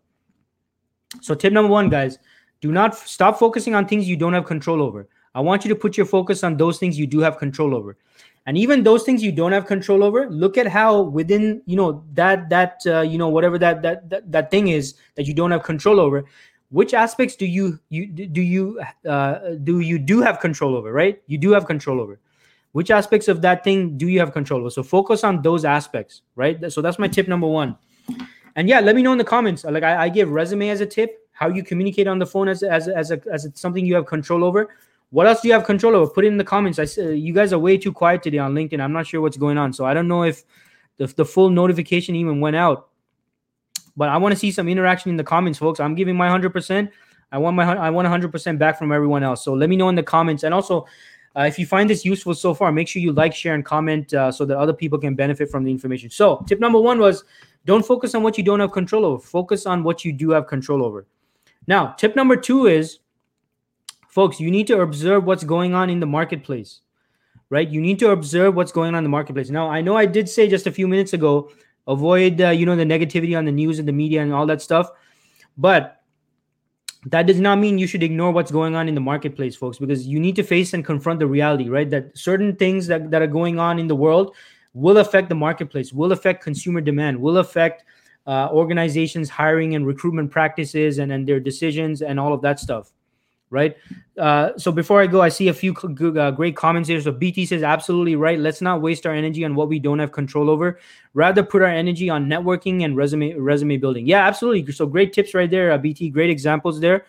So, 1.20 1.34
tip 1.34 1.52
number 1.52 1.70
one, 1.70 1.88
guys, 1.88 2.18
do 2.60 2.72
not 2.72 2.92
f- 2.92 3.06
stop 3.06 3.38
focusing 3.38 3.74
on 3.74 3.86
things 3.86 4.08
you 4.08 4.16
don't 4.16 4.32
have 4.32 4.44
control 4.44 4.82
over. 4.82 5.08
I 5.34 5.40
want 5.40 5.64
you 5.64 5.68
to 5.70 5.74
put 5.74 5.96
your 5.96 6.06
focus 6.06 6.44
on 6.44 6.56
those 6.56 6.78
things 6.78 6.98
you 6.98 7.06
do 7.06 7.18
have 7.20 7.38
control 7.38 7.74
over 7.74 7.96
and 8.46 8.58
even 8.58 8.82
those 8.82 9.04
things 9.04 9.22
you 9.22 9.32
don't 9.32 9.52
have 9.52 9.66
control 9.66 10.04
over 10.04 10.28
look 10.28 10.58
at 10.58 10.66
how 10.66 11.00
within 11.00 11.62
you 11.66 11.76
know 11.76 12.04
that 12.12 12.48
that 12.50 12.80
uh, 12.86 13.00
you 13.00 13.18
know 13.18 13.28
whatever 13.28 13.58
that, 13.58 13.82
that 13.82 14.08
that 14.10 14.30
that 14.30 14.50
thing 14.50 14.68
is 14.68 14.94
that 15.14 15.26
you 15.26 15.34
don't 15.34 15.50
have 15.50 15.62
control 15.62 15.98
over 15.98 16.24
which 16.74 16.92
aspects 16.92 17.36
do 17.36 17.46
you 17.46 17.78
you 17.88 18.06
do 18.06 18.42
you 18.42 18.80
uh, 19.08 19.54
do 19.62 19.78
you 19.78 19.96
do 19.96 20.20
have 20.20 20.40
control 20.40 20.74
over 20.74 20.92
right? 20.92 21.22
You 21.28 21.38
do 21.38 21.52
have 21.52 21.66
control 21.66 22.00
over. 22.00 22.18
Which 22.72 22.90
aspects 22.90 23.28
of 23.28 23.40
that 23.42 23.62
thing 23.62 23.96
do 23.96 24.08
you 24.08 24.18
have 24.18 24.32
control 24.32 24.60
over? 24.60 24.70
So 24.70 24.82
focus 24.82 25.22
on 25.22 25.40
those 25.42 25.64
aspects 25.64 26.22
right? 26.34 26.58
So 26.72 26.82
that's 26.82 26.98
my 26.98 27.06
tip 27.06 27.28
number 27.28 27.46
one. 27.46 27.76
And 28.56 28.68
yeah 28.68 28.80
let 28.80 28.96
me 28.96 29.02
know 29.02 29.12
in 29.12 29.18
the 29.18 29.24
comments. 29.24 29.62
Like 29.62 29.84
i, 29.84 30.04
I 30.04 30.08
give 30.08 30.30
resume 30.30 30.68
as 30.68 30.80
a 30.80 30.86
tip 30.86 31.28
how 31.30 31.48
you 31.48 31.62
communicate 31.62 32.08
on 32.08 32.18
the 32.18 32.26
phone 32.26 32.48
as 32.48 32.64
as 32.64 32.88
as, 32.88 33.12
a, 33.12 33.20
as 33.32 33.44
a, 33.44 33.52
something 33.54 33.86
you 33.86 33.94
have 33.94 34.06
control 34.06 34.42
over 34.42 34.74
what 35.10 35.26
else 35.26 35.40
do 35.40 35.48
you 35.48 35.54
have 35.54 35.64
control 35.64 35.94
over? 35.94 36.10
Put 36.10 36.24
it 36.24 36.28
in 36.28 36.36
the 36.36 36.44
comments. 36.44 36.78
I 36.78 36.84
said 36.84 37.18
you 37.18 37.32
guys 37.32 37.52
are 37.52 37.58
way 37.58 37.78
too 37.78 37.92
quiet 37.92 38.22
today 38.22 38.38
on 38.38 38.54
LinkedIn. 38.54 38.80
I'm 38.80 38.92
not 38.92 39.06
sure 39.06 39.20
what's 39.20 39.36
going 39.36 39.58
on, 39.58 39.72
so 39.72 39.84
I 39.84 39.94
don't 39.94 40.08
know 40.08 40.24
if 40.24 40.44
the, 40.96 41.06
the 41.06 41.24
full 41.24 41.50
notification 41.50 42.14
even 42.14 42.40
went 42.40 42.56
out. 42.56 42.88
But 43.96 44.08
I 44.08 44.16
want 44.16 44.32
to 44.32 44.38
see 44.38 44.50
some 44.50 44.68
interaction 44.68 45.10
in 45.10 45.16
the 45.16 45.24
comments, 45.24 45.58
folks. 45.58 45.78
I'm 45.78 45.94
giving 45.94 46.16
my 46.16 46.28
hundred 46.28 46.50
percent. 46.50 46.90
I 47.30 47.38
want 47.38 47.56
my 47.56 47.64
I 47.64 47.90
want 47.90 48.06
100 48.06 48.30
percent 48.32 48.58
back 48.58 48.78
from 48.78 48.92
everyone 48.92 49.22
else. 49.22 49.44
So 49.44 49.54
let 49.54 49.68
me 49.68 49.76
know 49.76 49.88
in 49.88 49.94
the 49.94 50.02
comments, 50.02 50.42
and 50.42 50.54
also. 50.54 50.86
Uh, 51.36 51.46
if 51.48 51.58
you 51.58 51.66
find 51.66 51.90
this 51.90 52.04
useful 52.04 52.32
so 52.32 52.54
far, 52.54 52.70
make 52.70 52.86
sure 52.86 53.02
you 53.02 53.10
like, 53.10 53.34
share, 53.34 53.56
and 53.56 53.64
comment 53.64 54.14
uh, 54.14 54.30
so 54.30 54.44
that 54.44 54.56
other 54.56 54.72
people 54.72 54.96
can 54.96 55.16
benefit 55.16 55.50
from 55.50 55.64
the 55.64 55.70
information. 55.72 56.08
So, 56.08 56.44
tip 56.46 56.60
number 56.60 56.80
one 56.80 57.00
was 57.00 57.24
don't 57.64 57.84
focus 57.84 58.14
on 58.14 58.22
what 58.22 58.38
you 58.38 58.44
don't 58.44 58.60
have 58.60 58.70
control 58.70 59.04
over. 59.04 59.20
Focus 59.20 59.66
on 59.66 59.82
what 59.82 60.04
you 60.04 60.12
do 60.12 60.30
have 60.30 60.46
control 60.46 60.84
over. 60.84 61.06
Now, 61.66 61.88
tip 61.88 62.14
number 62.14 62.36
two 62.36 62.66
is 62.66 63.00
folks 64.14 64.40
you 64.40 64.50
need 64.56 64.66
to 64.72 64.80
observe 64.80 65.24
what's 65.24 65.44
going 65.44 65.74
on 65.74 65.90
in 65.90 66.00
the 66.00 66.10
marketplace 66.18 66.80
right? 67.50 67.68
You 67.68 67.80
need 67.80 67.98
to 68.00 68.10
observe 68.10 68.56
what's 68.56 68.72
going 68.72 68.94
on 68.94 68.98
in 68.98 69.04
the 69.04 69.14
marketplace. 69.18 69.50
Now 69.50 69.68
i 69.70 69.80
know 69.80 69.96
i 69.96 70.06
did 70.06 70.28
say 70.28 70.48
just 70.48 70.66
a 70.66 70.72
few 70.72 70.88
minutes 70.88 71.12
ago 71.12 71.50
avoid 71.86 72.40
uh, 72.40 72.50
you 72.50 72.66
know 72.66 72.76
the 72.76 72.84
negativity 72.84 73.36
on 73.36 73.44
the 73.44 73.52
news 73.52 73.78
and 73.78 73.86
the 73.86 73.92
media 73.92 74.22
and 74.22 74.32
all 74.32 74.46
that 74.46 74.62
stuff 74.62 74.90
but 75.56 76.00
that 77.06 77.26
does 77.26 77.38
not 77.38 77.58
mean 77.58 77.78
you 77.78 77.86
should 77.86 78.02
ignore 78.02 78.30
what's 78.32 78.50
going 78.50 78.74
on 78.74 78.88
in 78.88 78.94
the 78.94 79.00
marketplace 79.00 79.54
folks 79.54 79.78
because 79.78 80.06
you 80.06 80.18
need 80.18 80.34
to 80.36 80.42
face 80.42 80.72
and 80.72 80.84
confront 80.84 81.18
the 81.18 81.26
reality 81.26 81.68
right? 81.68 81.90
That 81.90 82.16
certain 82.16 82.56
things 82.56 82.86
that, 82.86 83.10
that 83.10 83.20
are 83.20 83.32
going 83.40 83.58
on 83.58 83.78
in 83.78 83.88
the 83.88 83.96
world 83.96 84.34
will 84.72 84.98
affect 84.98 85.28
the 85.28 85.34
marketplace 85.34 85.92
will 85.92 86.12
affect 86.12 86.42
consumer 86.42 86.80
demand 86.80 87.20
will 87.20 87.38
affect 87.38 87.84
uh, 88.26 88.48
organizations 88.50 89.28
hiring 89.28 89.74
and 89.74 89.86
recruitment 89.86 90.30
practices 90.30 90.98
and, 90.98 91.12
and 91.12 91.28
their 91.28 91.40
decisions 91.40 92.00
and 92.00 92.18
all 92.18 92.32
of 92.32 92.40
that 92.40 92.58
stuff 92.58 92.92
right? 93.50 93.76
Uh, 94.18 94.50
so 94.56 94.72
before 94.72 95.00
I 95.00 95.06
go, 95.06 95.20
I 95.20 95.28
see 95.28 95.48
a 95.48 95.54
few 95.54 95.74
uh, 95.74 96.30
great 96.30 96.56
comments 96.56 96.88
here. 96.88 97.00
So 97.00 97.12
BT 97.12 97.46
says, 97.46 97.62
absolutely 97.62 98.16
right. 98.16 98.38
Let's 98.38 98.60
not 98.60 98.80
waste 98.80 99.06
our 99.06 99.14
energy 99.14 99.44
on 99.44 99.54
what 99.54 99.68
we 99.68 99.78
don't 99.78 99.98
have 99.98 100.12
control 100.12 100.50
over. 100.50 100.78
Rather 101.14 101.42
put 101.42 101.62
our 101.62 101.68
energy 101.68 102.10
on 102.10 102.26
networking 102.26 102.84
and 102.84 102.96
resume 102.96 103.34
resume 103.38 103.76
building. 103.76 104.06
Yeah, 104.06 104.26
absolutely. 104.26 104.72
So 104.72 104.86
great 104.86 105.12
tips 105.12 105.34
right 105.34 105.50
there, 105.50 105.72
uh, 105.72 105.78
BT. 105.78 106.10
Great 106.10 106.30
examples 106.30 106.80
there. 106.80 107.06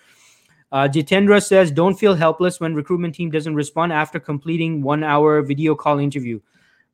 Uh, 0.71 0.87
Jitendra 0.91 1.43
says, 1.45 1.71
don't 1.71 1.97
feel 1.97 2.15
helpless 2.15 2.59
when 2.59 2.75
recruitment 2.75 3.15
team 3.15 3.29
doesn't 3.29 3.55
respond 3.55 3.93
after 3.93 4.19
completing 4.19 4.81
one 4.81 5.03
hour 5.03 5.41
video 5.41 5.75
call 5.75 5.99
interview. 5.99 6.39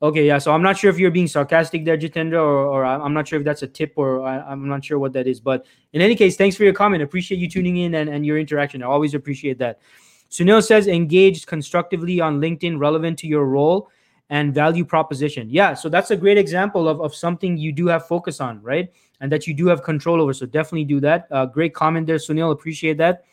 Okay, 0.04 0.26
yeah. 0.26 0.40
So 0.40 0.52
I'm 0.52 0.64
not 0.64 0.78
sure 0.78 0.90
if 0.90 0.98
you're 0.98 1.12
being 1.12 1.28
sarcastic 1.28 1.86
there, 1.86 1.96
Jitendra, 1.96 2.42
or, 2.42 2.66
or 2.66 2.86
I'm 2.86 3.14
not 3.14 3.28
sure 3.28 3.38
if 3.38 3.46
that's 3.46 3.62
a 3.62 3.68
tip 3.68 3.94
or 3.98 4.26
I, 4.26 4.52
am 4.52 4.68
not 4.68 4.84
sure 4.84 4.98
what 4.98 5.14
that 5.14 5.28
is. 5.28 5.40
But 5.40 5.66
in 5.94 6.02
any 6.02 6.16
case, 6.16 6.36
thanks 6.36 6.56
for 6.56 6.64
your 6.64 6.74
comment. 6.74 7.04
Appreciate 7.04 7.38
you 7.38 7.48
tuning 7.48 7.78
in 7.78 7.94
and, 7.94 8.10
and 8.10 8.26
your 8.26 8.40
interaction. 8.40 8.82
I 8.82 8.88
always 8.88 9.14
appreciate 9.14 9.60
that. 9.60 9.80
Sunil 10.32 10.64
says 10.64 10.88
engaged 10.88 11.46
constructively 11.46 12.20
on 12.20 12.40
LinkedIn 12.42 12.80
relevant 12.80 13.20
to 13.20 13.28
your 13.28 13.46
role 13.46 13.90
and 14.32 14.56
value 14.56 14.86
proposition. 14.86 15.50
Yeah, 15.50 15.74
so 15.76 15.88
that's 15.90 16.10
a 16.10 16.16
great 16.16 16.38
example 16.38 16.88
of, 16.88 17.02
of 17.02 17.14
something 17.14 17.58
you 17.58 17.72
do 17.72 17.88
have 17.88 18.08
focus 18.08 18.40
on, 18.40 18.62
right? 18.64 18.92
And 19.20 19.32
that 19.32 19.46
you 19.46 19.54
do 19.54 19.68
have 19.68 19.84
control 19.84 20.20
over. 20.20 20.34
So 20.34 20.46
definitely 20.48 20.86
do 20.86 21.00
that. 21.02 21.28
Uh, 21.30 21.46
great 21.46 21.76
comment 21.76 22.08
there, 22.08 22.16
Sunil. 22.16 22.52
Appreciate 22.52 22.98
that. 22.98 23.26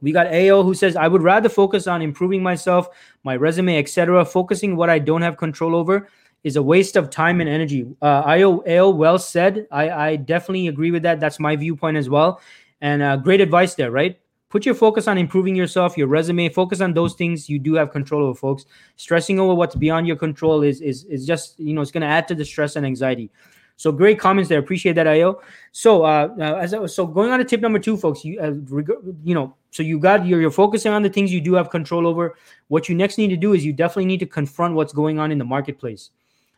We 0.00 0.12
got 0.12 0.28
AO 0.28 0.62
who 0.62 0.74
says, 0.74 0.96
I 0.96 1.08
would 1.08 1.22
rather 1.22 1.48
focus 1.48 1.86
on 1.86 2.02
improving 2.02 2.42
myself, 2.42 2.88
my 3.24 3.36
resume, 3.36 3.78
etc. 3.78 4.24
Focusing 4.24 4.76
what 4.76 4.90
I 4.90 4.98
don't 4.98 5.22
have 5.22 5.36
control 5.36 5.74
over 5.74 6.08
is 6.44 6.56
a 6.56 6.62
waste 6.62 6.96
of 6.96 7.10
time 7.10 7.40
and 7.40 7.50
energy. 7.50 7.86
Uh, 8.00 8.22
AO, 8.26 8.62
AO 8.68 8.90
well 8.90 9.18
said. 9.18 9.66
I, 9.70 9.90
I 9.90 10.16
definitely 10.16 10.68
agree 10.68 10.90
with 10.90 11.02
that. 11.02 11.20
That's 11.20 11.40
my 11.40 11.56
viewpoint 11.56 11.96
as 11.96 12.08
well. 12.08 12.40
And 12.80 13.02
uh, 13.02 13.16
great 13.16 13.40
advice 13.40 13.74
there, 13.74 13.90
right? 13.90 14.18
Put 14.50 14.64
your 14.64 14.74
focus 14.74 15.08
on 15.08 15.18
improving 15.18 15.54
yourself, 15.54 15.98
your 15.98 16.06
resume. 16.06 16.48
Focus 16.48 16.80
on 16.80 16.94
those 16.94 17.14
things 17.14 17.50
you 17.50 17.58
do 17.58 17.74
have 17.74 17.90
control 17.90 18.22
over, 18.24 18.34
folks. 18.34 18.64
Stressing 18.96 19.38
over 19.38 19.54
what's 19.54 19.74
beyond 19.74 20.06
your 20.06 20.16
control 20.16 20.62
is 20.62 20.80
is 20.80 21.04
is 21.04 21.26
just 21.26 21.60
you 21.60 21.74
know 21.74 21.82
it's 21.82 21.90
going 21.90 22.00
to 22.00 22.06
add 22.06 22.26
to 22.28 22.34
the 22.34 22.46
stress 22.46 22.76
and 22.76 22.86
anxiety. 22.86 23.30
So 23.76 23.92
great 23.92 24.18
comments 24.18 24.48
there. 24.48 24.58
Appreciate 24.58 24.94
that, 24.94 25.06
Io. 25.06 25.42
So 25.72 26.02
uh, 26.02 26.34
uh, 26.38 26.54
as 26.54 26.72
I 26.72 26.78
was, 26.78 26.94
so 26.94 27.06
going 27.06 27.30
on 27.30 27.40
to 27.40 27.44
tip 27.44 27.60
number 27.60 27.78
two, 27.78 27.98
folks. 27.98 28.24
You 28.24 28.40
uh, 28.40 28.52
reg- 28.70 28.90
you 29.22 29.34
know 29.34 29.54
so 29.70 29.82
you 29.82 29.98
got 29.98 30.26
you're, 30.26 30.40
you're 30.40 30.50
focusing 30.50 30.92
on 30.92 31.02
the 31.02 31.10
things 31.10 31.32
you 31.32 31.40
do 31.40 31.54
have 31.54 31.70
control 31.70 32.06
over. 32.06 32.36
What 32.68 32.88
you 32.88 32.94
next 32.94 33.18
need 33.18 33.28
to 33.28 33.36
do 33.36 33.52
is 33.52 33.64
you 33.64 33.72
definitely 33.72 34.06
need 34.06 34.20
to 34.20 34.26
confront 34.26 34.74
what's 34.74 34.92
going 34.92 35.18
on 35.18 35.30
in 35.30 35.38
the 35.38 35.44
marketplace. 35.44 36.10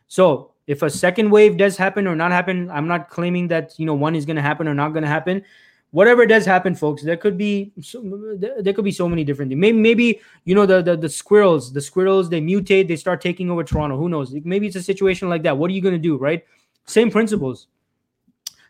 So 0.07 0.51
if 0.67 0.81
a 0.81 0.89
second 0.89 1.29
wave 1.29 1.57
does 1.57 1.77
happen 1.77 2.07
or 2.07 2.15
not 2.15 2.31
happen, 2.31 2.69
I'm 2.69 2.87
not 2.87 3.09
claiming 3.09 3.47
that 3.49 3.73
you 3.77 3.85
know 3.85 3.93
one 3.93 4.15
is 4.15 4.25
going 4.25 4.35
to 4.37 4.41
happen 4.41 4.67
or 4.67 4.73
not 4.73 4.89
going 4.93 5.03
to 5.03 5.09
happen. 5.09 5.43
Whatever 5.91 6.25
does 6.25 6.45
happen, 6.45 6.73
folks, 6.73 7.03
there 7.03 7.17
could 7.17 7.37
be 7.37 7.73
so, 7.81 8.01
there 8.39 8.73
could 8.73 8.85
be 8.85 8.93
so 8.93 9.09
many 9.09 9.25
different 9.25 9.49
things. 9.49 9.59
Maybe 9.59 9.77
maybe 9.77 10.21
you 10.45 10.55
know 10.55 10.65
the, 10.65 10.81
the 10.81 10.95
the 10.95 11.09
squirrels, 11.09 11.73
the 11.73 11.81
squirrels 11.81 12.29
they 12.29 12.39
mutate, 12.39 12.87
they 12.87 12.95
start 12.95 13.19
taking 13.19 13.51
over 13.51 13.63
Toronto. 13.63 13.97
Who 13.97 14.07
knows? 14.07 14.33
Maybe 14.45 14.67
it's 14.67 14.77
a 14.77 14.83
situation 14.83 15.27
like 15.27 15.43
that. 15.43 15.57
What 15.57 15.69
are 15.69 15.73
you 15.73 15.81
going 15.81 15.95
to 15.95 15.99
do, 15.99 16.17
right? 16.17 16.45
Same 16.85 17.11
principles. 17.11 17.67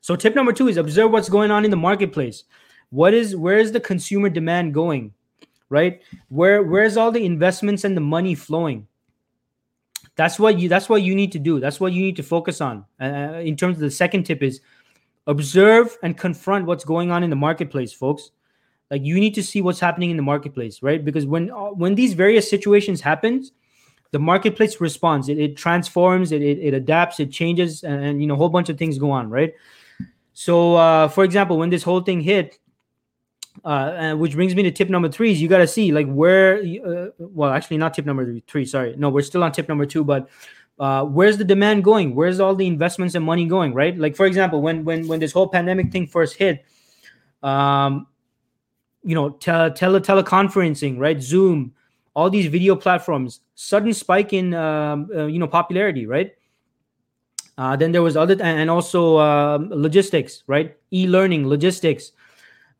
So 0.01 0.15
tip 0.15 0.33
number 0.33 0.51
two 0.51 0.67
is 0.67 0.77
observe 0.77 1.11
what's 1.11 1.29
going 1.29 1.51
on 1.51 1.63
in 1.63 1.69
the 1.69 1.77
marketplace. 1.77 2.43
What 2.91 3.13
is 3.13 3.35
where 3.35 3.57
is 3.57 3.71
the 3.71 3.79
consumer 3.79 4.29
demand 4.29 4.73
going? 4.73 5.13
Right? 5.69 6.01
Where 6.29 6.63
where's 6.63 6.97
all 6.97 7.11
the 7.11 7.25
investments 7.25 7.83
and 7.83 7.97
the 7.97 8.01
money 8.01 8.35
flowing? 8.35 8.87
That's 10.15 10.37
what 10.37 10.59
you 10.59 10.69
that's 10.69 10.87
what 10.87 11.01
you 11.01 11.15
need 11.15 11.31
to 11.31 11.39
do. 11.39 11.59
That's 11.59 11.79
what 11.79 11.93
you 11.93 12.01
need 12.01 12.17
to 12.17 12.23
focus 12.23 12.61
on. 12.61 12.85
Uh, 13.01 13.41
in 13.43 13.55
terms 13.55 13.77
of 13.77 13.81
the 13.81 13.91
second 13.91 14.25
tip 14.25 14.43
is 14.43 14.61
observe 15.27 15.97
and 16.03 16.17
confront 16.17 16.65
what's 16.65 16.83
going 16.83 17.11
on 17.11 17.23
in 17.23 17.29
the 17.29 17.35
marketplace, 17.35 17.93
folks. 17.93 18.31
Like 18.89 19.03
you 19.03 19.19
need 19.19 19.33
to 19.35 19.43
see 19.43 19.61
what's 19.61 19.79
happening 19.79 20.11
in 20.11 20.17
the 20.17 20.23
marketplace, 20.23 20.83
right? 20.83 21.03
Because 21.03 21.25
when 21.25 21.47
when 21.47 21.95
these 21.95 22.13
various 22.13 22.49
situations 22.49 22.99
happens, 22.99 23.53
the 24.11 24.19
marketplace 24.19 24.79
responds 24.79 25.29
it, 25.29 25.39
it 25.39 25.57
transforms 25.57 26.31
it, 26.31 26.41
it, 26.41 26.59
it 26.59 26.73
adapts 26.73 27.19
it 27.19 27.31
changes 27.31 27.83
and, 27.83 28.03
and, 28.03 28.21
you 28.21 28.27
know 28.27 28.33
a 28.33 28.37
whole 28.37 28.49
bunch 28.49 28.69
of 28.69 28.77
things 28.77 28.97
go 28.97 29.09
on 29.09 29.29
right 29.29 29.53
so 30.33 30.75
uh, 30.75 31.07
for 31.07 31.23
example 31.23 31.57
when 31.57 31.69
this 31.69 31.83
whole 31.83 32.01
thing 32.01 32.21
hit 32.21 32.59
uh, 33.63 34.15
which 34.15 34.33
brings 34.33 34.55
me 34.55 34.63
to 34.63 34.71
tip 34.71 34.89
number 34.89 35.09
three 35.09 35.31
is 35.31 35.41
you 35.41 35.47
got 35.47 35.59
to 35.59 35.67
see 35.67 35.91
like 35.91 36.07
where 36.07 36.57
uh, 36.85 37.07
well 37.19 37.51
actually 37.51 37.77
not 37.77 37.93
tip 37.93 38.05
number 38.05 38.39
three 38.47 38.65
sorry. 38.65 38.95
No 38.97 39.09
we're 39.09 39.21
still 39.21 39.43
on 39.43 39.51
tip 39.51 39.67
number 39.67 39.85
two 39.85 40.03
but 40.03 40.29
uh, 40.79 41.03
where's 41.05 41.37
the 41.37 41.43
demand 41.43 41.83
going? 41.83 42.15
Where's 42.15 42.39
all 42.39 42.55
the 42.55 42.65
investments 42.65 43.13
and 43.13 43.23
money 43.23 43.45
going 43.45 43.73
right? 43.73 43.97
Like 43.97 44.15
for 44.15 44.25
example 44.25 44.61
when 44.61 44.83
when 44.83 45.07
when 45.07 45.19
this 45.19 45.31
whole 45.31 45.47
pandemic 45.47 45.91
thing 45.91 46.07
first 46.07 46.35
hit 46.35 46.65
um 47.43 48.05
you 49.03 49.15
know 49.15 49.31
tele, 49.31 49.71
tele 49.71 49.99
teleconferencing 49.99 50.97
right? 50.97 51.21
Zoom 51.21 51.73
all 52.13 52.29
these 52.29 52.47
video 52.47 52.75
platforms 52.75 53.41
sudden 53.55 53.93
spike 53.93 54.33
in 54.33 54.53
um, 54.53 55.09
uh, 55.15 55.25
you 55.25 55.39
know 55.39 55.47
popularity 55.47 56.05
right? 56.05 56.33
Uh, 57.57 57.75
then 57.75 57.91
there 57.91 58.01
was 58.01 58.15
other 58.17 58.41
and 58.41 58.69
also 58.69 59.17
uh, 59.17 59.59
logistics 59.69 60.43
right? 60.47 60.77
E-learning 60.93 61.47
logistics 61.47 62.13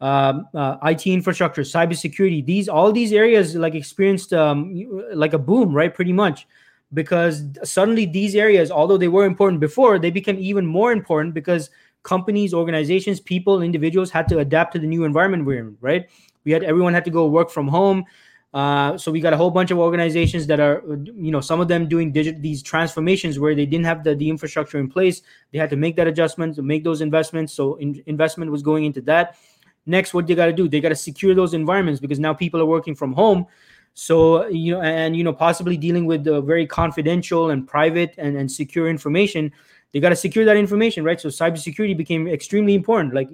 um, 0.02 0.48
uh, 0.56 0.78
IT 0.84 1.06
infrastructure, 1.06 1.62
cybersecurity. 1.62 2.44
These 2.44 2.68
all 2.68 2.92
these 2.92 3.14
areas 3.14 3.56
like 3.56 3.76
experienced 3.76 4.34
um, 4.34 4.90
like 5.14 5.34
a 5.34 5.40
boom, 5.40 5.74
right? 5.74 5.94
Pretty 5.94 6.12
much, 6.12 6.48
because 6.94 7.44
suddenly 7.64 8.08
these 8.08 8.36
areas, 8.36 8.72
although 8.72 8.98
they 8.98 9.08
were 9.08 9.26
important 9.26 9.62
before, 9.62 10.00
they 10.00 10.12
became 10.12 10.40
even 10.40 10.66
more 10.66 10.92
important 10.92 11.36
because 11.36 11.70
companies, 12.04 12.52
organizations, 12.52 13.20
people, 13.20 13.62
individuals 13.62 14.10
had 14.10 14.28
to 14.30 14.40
adapt 14.40 14.74
to 14.74 14.80
the 14.80 14.88
new 14.88 15.04
environment 15.04 15.46
we're 15.46 15.60
in. 15.60 15.78
Right? 15.82 16.10
We 16.44 16.52
had 16.52 16.64
everyone 16.64 16.94
had 16.94 17.06
to 17.06 17.12
go 17.12 17.28
work 17.28 17.52
from 17.52 17.68
home. 17.68 18.06
Uh, 18.54 18.98
so 18.98 19.12
we 19.12 19.22
got 19.22 19.32
a 19.32 19.38
whole 19.38 19.52
bunch 19.52 19.72
of 19.72 19.78
organizations 19.78 20.46
that 20.48 20.60
are, 20.60 20.84
you 21.16 21.32
know, 21.32 21.40
some 21.40 21.62
of 21.62 21.70
them 21.70 21.88
doing 21.88 22.12
digit 22.12 22.42
these 22.42 22.62
transformations 22.62 23.40
where 23.40 23.56
they 23.56 23.66
didn't 23.66 23.86
have 23.86 24.04
the, 24.04 24.14
the 24.14 24.30
infrastructure 24.30 24.78
in 24.78 24.90
place. 24.90 25.22
They 25.54 25.60
had 25.60 25.70
to 25.70 25.78
make 25.78 25.96
that 25.96 26.08
adjustment 26.08 26.56
to 26.56 26.62
make 26.62 26.84
those 26.84 27.00
investments. 27.00 27.54
So 27.54 27.76
in, 27.76 28.04
investment 28.08 28.52
was 28.52 28.62
going 28.62 28.84
into 28.84 29.00
that. 29.04 29.38
Next, 29.86 30.14
what 30.14 30.28
they 30.28 30.36
got 30.36 30.46
to 30.46 30.54
do? 30.54 30.68
They 30.68 30.80
got 30.80 30.90
to 30.90 30.96
secure 30.96 31.34
those 31.34 31.54
environments 31.54 32.00
because 32.00 32.20
now 32.20 32.34
people 32.34 32.62
are 32.62 32.66
working 32.66 32.96
from 32.96 33.14
home. 33.14 33.48
So 33.94 34.48
you 34.48 34.74
know, 34.74 34.82
and 34.82 35.16
you 35.16 35.24
know, 35.24 35.34
possibly 35.34 35.78
dealing 35.78 36.06
with 36.06 36.24
very 36.24 36.66
confidential 36.66 37.50
and 37.50 37.68
private 37.68 38.16
and, 38.18 38.38
and 38.38 38.52
secure 38.52 38.88
information. 38.90 39.52
They 39.92 40.00
got 40.00 40.10
to 40.10 40.16
secure 40.16 40.46
that 40.46 40.56
information, 40.56 41.04
right? 41.04 41.20
So 41.20 41.28
cybersecurity 41.28 41.98
became 41.98 42.28
extremely 42.28 42.76
important. 42.76 43.14
Like 43.14 43.30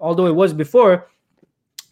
although 0.00 0.26
it 0.26 0.34
was 0.34 0.54
before, 0.54 1.08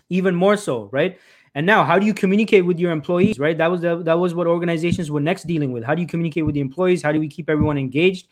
even 0.09 0.35
more 0.35 0.57
so, 0.57 0.89
right? 0.93 1.19
And 1.55 1.67
now, 1.67 1.85
how 1.85 1.99
do 1.99 2.05
you 2.05 2.13
communicate 2.13 2.67
with 2.67 2.79
your 2.79 2.93
employees? 2.93 3.39
Right. 3.39 3.57
That 3.57 3.71
was 3.71 3.81
the, 3.81 4.03
that 4.03 4.19
was 4.19 4.35
what 4.35 4.47
organizations 4.47 5.11
were 5.11 5.21
next 5.21 5.47
dealing 5.47 5.73
with. 5.73 5.85
How 5.85 5.95
do 5.95 6.03
you 6.03 6.07
communicate 6.07 6.45
with 6.45 6.55
the 6.55 6.61
employees? 6.61 7.03
How 7.03 7.13
do 7.13 7.19
we 7.19 7.29
keep 7.29 7.49
everyone 7.49 7.79
engaged? 7.79 8.29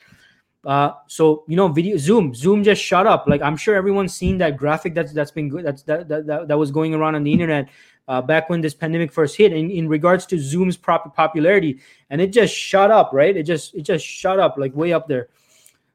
Uh, 0.65 0.93
so 1.07 1.45
you 1.47 1.57
know, 1.57 1.69
video 1.69 1.97
Zoom, 1.97 2.35
Zoom 2.35 2.65
just 2.65 2.83
shut 2.83 3.07
up. 3.07 3.27
Like 3.27 3.43
I'm 3.43 3.57
sure 3.57 3.75
everyone's 3.75 4.15
seen 4.15 4.39
that 4.39 4.57
graphic 4.57 4.95
that's 4.95 5.13
that's 5.13 5.31
been 5.31 5.49
good. 5.49 5.65
That's 5.65 5.83
that 5.85 6.09
that, 6.09 6.27
that, 6.27 6.49
that 6.49 6.59
was 6.59 6.71
going 6.71 6.95
around 6.95 7.15
on 7.15 7.25
the 7.25 7.33
internet 7.33 7.69
uh, 8.09 8.23
back 8.23 8.49
when 8.49 8.61
this 8.61 8.75
pandemic 8.75 9.13
first 9.13 9.37
hit. 9.37 9.53
In, 9.53 9.71
in 9.71 9.89
regards 9.89 10.27
to 10.27 10.39
Zoom's 10.39 10.77
proper 10.77 11.11
popularity, 11.11 11.81
and 12.11 12.21
it 12.21 12.33
just 12.33 12.55
shut 12.55 12.91
up. 12.91 13.11
Right. 13.13 13.37
It 13.37 13.43
just 13.43 13.75
it 13.75 13.83
just 13.83 14.07
shut 14.07 14.41
up 14.41 14.57
like 14.57 14.75
way 14.75 14.93
up 14.93 15.07
there. 15.09 15.29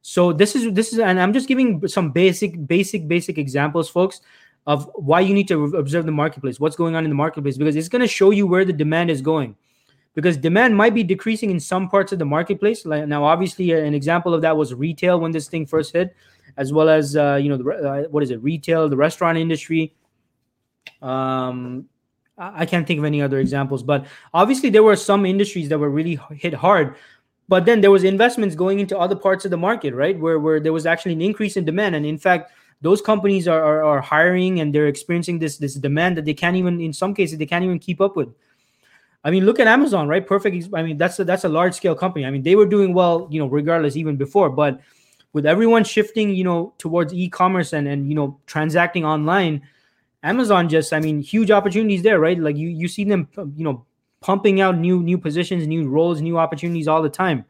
So 0.01 0.31
this 0.31 0.55
is 0.55 0.73
this 0.73 0.93
is, 0.93 0.99
and 0.99 1.19
I'm 1.19 1.33
just 1.33 1.47
giving 1.47 1.87
some 1.87 2.11
basic 2.11 2.67
basic 2.67 3.07
basic 3.07 3.37
examples, 3.37 3.89
folks 3.89 4.21
of 4.67 4.89
why 4.93 5.19
you 5.19 5.33
need 5.33 5.47
to 5.47 5.75
observe 5.77 6.05
the 6.05 6.11
marketplace, 6.11 6.59
what's 6.59 6.75
going 6.75 6.95
on 6.95 7.03
in 7.03 7.09
the 7.09 7.15
marketplace, 7.15 7.57
because 7.57 7.75
it's 7.75 7.89
going 7.89 8.01
to 8.01 8.07
show 8.07 8.29
you 8.29 8.45
where 8.45 8.63
the 8.63 8.73
demand 8.73 9.09
is 9.09 9.21
going. 9.21 9.55
Because 10.15 10.37
demand 10.37 10.75
might 10.75 10.93
be 10.93 11.03
decreasing 11.03 11.51
in 11.51 11.59
some 11.59 11.87
parts 11.87 12.11
of 12.11 12.19
the 12.19 12.25
marketplace. 12.25 12.85
Like 12.85 13.07
now, 13.07 13.23
obviously, 13.23 13.71
an 13.71 13.93
example 13.93 14.33
of 14.33 14.41
that 14.41 14.57
was 14.57 14.73
retail 14.73 15.19
when 15.19 15.31
this 15.31 15.47
thing 15.47 15.65
first 15.65 15.93
hit, 15.93 16.15
as 16.57 16.73
well 16.73 16.89
as 16.89 17.15
uh, 17.15 17.39
you 17.41 17.49
know 17.49 17.57
the 17.57 17.69
uh, 17.69 18.03
what 18.09 18.23
is 18.23 18.31
it, 18.31 18.41
retail, 18.41 18.89
the 18.89 18.97
restaurant 18.97 19.37
industry. 19.37 19.93
Um, 21.01 21.87
I 22.37 22.65
can't 22.65 22.87
think 22.87 22.99
of 22.99 23.05
any 23.05 23.21
other 23.21 23.39
examples, 23.39 23.83
but 23.83 24.07
obviously 24.33 24.69
there 24.69 24.83
were 24.83 24.95
some 24.95 25.25
industries 25.25 25.69
that 25.69 25.77
were 25.77 25.89
really 25.89 26.19
hit 26.31 26.53
hard. 26.53 26.95
But 27.49 27.65
then 27.65 27.81
there 27.81 27.91
was 27.91 28.03
investments 28.03 28.55
going 28.55 28.79
into 28.79 28.97
other 28.97 29.15
parts 29.15 29.43
of 29.43 29.51
the 29.51 29.57
market, 29.57 29.93
right, 29.93 30.17
where 30.17 30.39
where 30.39 30.59
there 30.59 30.73
was 30.73 30.85
actually 30.85 31.13
an 31.13 31.21
increase 31.21 31.57
in 31.57 31.65
demand, 31.65 31.95
and 31.95 32.05
in 32.05 32.17
fact, 32.17 32.51
those 32.81 33.01
companies 33.01 33.47
are, 33.47 33.61
are, 33.61 33.83
are 33.83 34.01
hiring 34.01 34.59
and 34.61 34.73
they're 34.73 34.87
experiencing 34.87 35.39
this 35.39 35.57
this 35.57 35.75
demand 35.75 36.17
that 36.17 36.25
they 36.25 36.33
can't 36.33 36.55
even 36.55 36.79
in 36.79 36.93
some 36.93 37.13
cases 37.13 37.37
they 37.37 37.45
can't 37.45 37.65
even 37.65 37.79
keep 37.79 38.01
up 38.01 38.15
with 38.15 38.29
i 39.23 39.31
mean 39.31 39.45
look 39.45 39.59
at 39.59 39.67
amazon 39.67 40.07
right? 40.07 40.25
Perfect 40.25 40.67
i 40.73 40.83
mean 40.83 40.97
that's 40.97 41.19
a, 41.19 41.23
that's 41.23 41.43
a 41.43 41.49
large 41.49 41.73
scale 41.73 41.95
company. 41.95 42.25
I 42.25 42.31
mean 42.31 42.43
they 42.43 42.55
were 42.55 42.65
doing 42.65 42.93
well 42.93 43.27
you 43.29 43.39
know 43.39 43.47
regardless 43.47 43.95
even 43.95 44.17
before 44.17 44.49
but 44.49 44.79
with 45.33 45.45
everyone 45.45 45.83
shifting 45.83 46.33
you 46.33 46.43
know 46.43 46.73
towards 46.77 47.13
e-commerce 47.13 47.73
and 47.73 47.87
and 47.87 48.09
you 48.09 48.15
know 48.15 48.39
transacting 48.47 49.05
online 49.05 49.61
amazon 50.23 50.67
just 50.67 50.91
i 50.91 50.99
mean 50.99 51.21
huge 51.21 51.51
opportunities 51.51 52.01
there 52.01 52.19
right? 52.19 52.39
Like 52.39 52.57
you 52.57 52.69
you 52.69 52.87
see 52.87 53.03
them 53.03 53.27
you 53.55 53.63
know 53.63 53.85
pumping 54.21 54.59
out 54.61 54.77
new 54.77 55.01
new 55.01 55.17
positions 55.17 55.67
new 55.67 55.87
roles 55.87 56.21
new 56.21 56.37
opportunities 56.37 56.87
all 56.87 57.01
the 57.01 57.09
time 57.09 57.45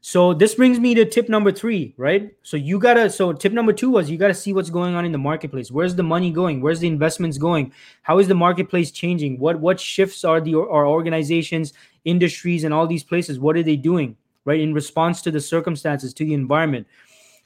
so 0.00 0.32
this 0.32 0.54
brings 0.54 0.78
me 0.78 0.94
to 0.94 1.04
tip 1.04 1.28
number 1.28 1.50
three, 1.50 1.94
right? 1.96 2.32
So 2.42 2.56
you 2.56 2.78
gotta. 2.78 3.10
So 3.10 3.32
tip 3.32 3.52
number 3.52 3.72
two 3.72 3.90
was 3.90 4.08
you 4.08 4.18
gotta 4.18 4.34
see 4.34 4.52
what's 4.52 4.70
going 4.70 4.94
on 4.94 5.04
in 5.04 5.12
the 5.12 5.18
marketplace. 5.18 5.70
Where's 5.70 5.94
the 5.94 6.02
money 6.02 6.30
going? 6.30 6.60
Where's 6.60 6.80
the 6.80 6.86
investments 6.86 7.38
going? 7.38 7.72
How 8.02 8.18
is 8.18 8.28
the 8.28 8.34
marketplace 8.34 8.90
changing? 8.90 9.38
What 9.38 9.58
what 9.58 9.80
shifts 9.80 10.24
are 10.24 10.40
the 10.40 10.54
are 10.54 10.86
organizations, 10.86 11.72
industries, 12.04 12.64
and 12.64 12.72
all 12.72 12.86
these 12.86 13.02
places? 13.02 13.40
What 13.40 13.56
are 13.56 13.62
they 13.62 13.76
doing, 13.76 14.16
right, 14.44 14.60
in 14.60 14.72
response 14.72 15.22
to 15.22 15.30
the 15.30 15.40
circumstances, 15.40 16.14
to 16.14 16.24
the 16.24 16.34
environment? 16.34 16.86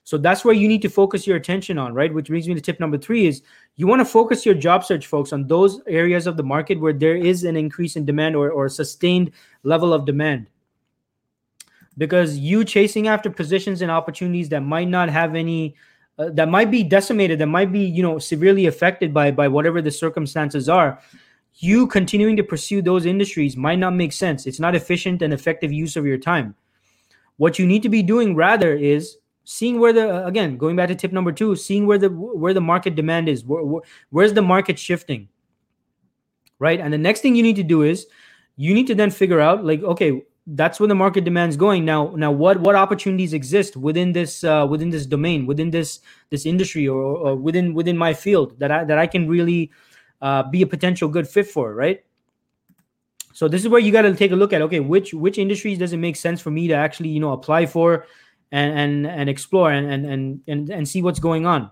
So 0.04 0.18
that's 0.18 0.44
where 0.44 0.54
you 0.54 0.66
need 0.66 0.82
to 0.82 0.90
focus 0.90 1.26
your 1.26 1.36
attention 1.36 1.78
on, 1.78 1.94
right? 1.94 2.12
Which 2.12 2.28
brings 2.28 2.48
me 2.48 2.54
to 2.54 2.60
tip 2.60 2.80
number 2.80 2.98
three 2.98 3.26
is 3.26 3.42
you 3.76 3.86
want 3.86 4.00
to 4.00 4.04
focus 4.04 4.44
your 4.44 4.54
job 4.54 4.84
search, 4.84 5.06
folks, 5.06 5.32
on 5.32 5.46
those 5.46 5.80
areas 5.86 6.26
of 6.26 6.36
the 6.36 6.42
market 6.42 6.80
where 6.80 6.92
there 6.92 7.16
is 7.16 7.44
an 7.44 7.56
increase 7.56 7.96
in 7.96 8.04
demand 8.04 8.34
or, 8.34 8.50
or 8.50 8.66
a 8.66 8.70
sustained 8.70 9.30
level 9.62 9.94
of 9.94 10.04
demand 10.04 10.48
because 12.00 12.38
you 12.38 12.64
chasing 12.64 13.08
after 13.08 13.28
positions 13.28 13.82
and 13.82 13.90
opportunities 13.90 14.48
that 14.48 14.60
might 14.60 14.88
not 14.88 15.10
have 15.10 15.34
any 15.34 15.76
uh, 16.18 16.30
that 16.32 16.48
might 16.48 16.70
be 16.70 16.82
decimated 16.82 17.38
that 17.38 17.46
might 17.46 17.70
be 17.70 17.80
you 17.80 18.02
know 18.02 18.18
severely 18.18 18.66
affected 18.66 19.12
by 19.12 19.30
by 19.30 19.46
whatever 19.46 19.82
the 19.82 19.90
circumstances 19.90 20.68
are 20.68 20.98
you 21.56 21.86
continuing 21.86 22.36
to 22.36 22.42
pursue 22.42 22.80
those 22.80 23.04
industries 23.04 23.56
might 23.56 23.78
not 23.78 23.94
make 23.94 24.12
sense 24.12 24.46
it's 24.46 24.60
not 24.60 24.74
efficient 24.74 25.20
and 25.20 25.34
effective 25.34 25.72
use 25.72 25.96
of 25.96 26.06
your 26.06 26.18
time 26.18 26.54
what 27.36 27.58
you 27.58 27.66
need 27.66 27.82
to 27.82 27.88
be 27.88 28.02
doing 28.02 28.34
rather 28.34 28.74
is 28.74 29.16
seeing 29.44 29.78
where 29.78 29.92
the 29.92 30.26
again 30.26 30.56
going 30.56 30.76
back 30.76 30.88
to 30.88 30.94
tip 30.94 31.12
number 31.12 31.32
two 31.32 31.54
seeing 31.54 31.86
where 31.86 31.98
the 31.98 32.08
where 32.08 32.54
the 32.54 32.60
market 32.60 32.94
demand 32.94 33.28
is 33.28 33.44
where, 33.44 33.62
where, 33.62 33.82
where's 34.10 34.32
the 34.32 34.42
market 34.42 34.78
shifting 34.78 35.28
right? 36.60 36.78
And 36.78 36.92
the 36.92 36.98
next 36.98 37.22
thing 37.22 37.34
you 37.34 37.42
need 37.42 37.56
to 37.56 37.64
do 37.64 37.82
is 37.82 38.06
you 38.56 38.72
need 38.72 38.86
to 38.86 38.94
then 38.94 39.10
figure 39.10 39.40
out 39.40 39.64
like, 39.64 39.82
okay, 39.82 40.22
that's 40.54 40.80
where 40.80 40.88
the 40.88 40.94
market 40.94 41.24
demand 41.24 41.50
is 41.50 41.56
going 41.56 41.84
now. 41.84 42.12
Now, 42.16 42.32
what 42.32 42.60
what 42.60 42.74
opportunities 42.74 43.32
exist 43.32 43.76
within 43.76 44.12
this 44.12 44.42
uh, 44.42 44.66
within 44.68 44.90
this 44.90 45.06
domain, 45.06 45.46
within 45.46 45.70
this 45.70 46.00
this 46.30 46.46
industry, 46.46 46.88
or, 46.88 47.00
or 47.00 47.36
within 47.36 47.74
within 47.74 47.96
my 47.96 48.14
field 48.14 48.58
that 48.58 48.70
I 48.70 48.84
that 48.84 48.98
I 48.98 49.06
can 49.06 49.28
really 49.28 49.70
uh, 50.20 50.42
be 50.44 50.62
a 50.62 50.66
potential 50.66 51.08
good 51.08 51.28
fit 51.28 51.46
for, 51.46 51.74
right? 51.74 52.04
So 53.32 53.48
this 53.48 53.62
is 53.62 53.68
where 53.68 53.80
you 53.80 53.92
got 53.92 54.02
to 54.02 54.14
take 54.14 54.32
a 54.32 54.36
look 54.36 54.52
at 54.52 54.62
okay, 54.62 54.80
which 54.80 55.14
which 55.14 55.38
industries 55.38 55.78
does 55.78 55.92
it 55.92 55.98
make 55.98 56.16
sense 56.16 56.40
for 56.40 56.50
me 56.50 56.68
to 56.68 56.74
actually 56.74 57.10
you 57.10 57.20
know 57.20 57.32
apply 57.32 57.66
for 57.66 58.06
and 58.50 58.78
and 58.78 59.06
and 59.06 59.30
explore 59.30 59.70
and 59.70 59.90
and 59.90 60.06
and 60.06 60.40
and, 60.48 60.70
and 60.70 60.88
see 60.88 61.00
what's 61.00 61.20
going 61.20 61.46
on, 61.46 61.70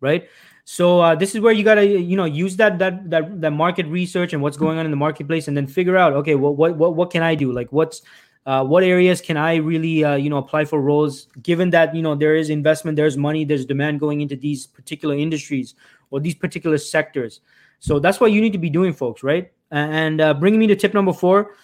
right? 0.00 0.28
So 0.68 1.00
uh, 1.00 1.14
this 1.14 1.36
is 1.36 1.40
where 1.40 1.52
you 1.52 1.62
gotta 1.62 1.86
you 1.86 2.16
know 2.16 2.24
use 2.24 2.56
that 2.56 2.80
that 2.80 3.08
that 3.08 3.40
that 3.40 3.52
market 3.52 3.86
research 3.86 4.32
and 4.32 4.42
what's 4.42 4.56
going 4.56 4.78
on 4.78 4.84
in 4.84 4.90
the 4.90 4.96
marketplace, 4.96 5.46
and 5.46 5.56
then 5.56 5.68
figure 5.68 5.96
out 5.96 6.12
okay, 6.14 6.34
well, 6.34 6.56
what 6.56 6.76
what 6.76 6.96
what 6.96 7.10
can 7.10 7.22
I 7.22 7.36
do? 7.36 7.52
Like 7.52 7.70
what's 7.70 8.02
uh, 8.46 8.64
what 8.64 8.82
areas 8.82 9.20
can 9.20 9.36
I 9.36 9.56
really 9.56 10.02
uh, 10.02 10.16
you 10.16 10.28
know 10.28 10.38
apply 10.38 10.64
for 10.64 10.80
roles? 10.80 11.28
Given 11.40 11.70
that 11.70 11.94
you 11.94 12.02
know 12.02 12.16
there 12.16 12.34
is 12.34 12.50
investment, 12.50 12.96
there's 12.96 13.16
money, 13.16 13.44
there's 13.44 13.64
demand 13.64 14.00
going 14.00 14.22
into 14.22 14.34
these 14.34 14.66
particular 14.66 15.14
industries 15.14 15.76
or 16.10 16.18
these 16.18 16.34
particular 16.34 16.78
sectors. 16.78 17.42
So 17.78 18.00
that's 18.00 18.18
what 18.18 18.32
you 18.32 18.40
need 18.40 18.52
to 18.52 18.58
be 18.58 18.68
doing, 18.68 18.92
folks, 18.92 19.22
right? 19.22 19.52
And 19.70 20.20
uh, 20.20 20.34
bringing 20.34 20.58
me 20.58 20.66
to 20.66 20.74
tip 20.74 20.94
number 20.94 21.12
four. 21.12 21.54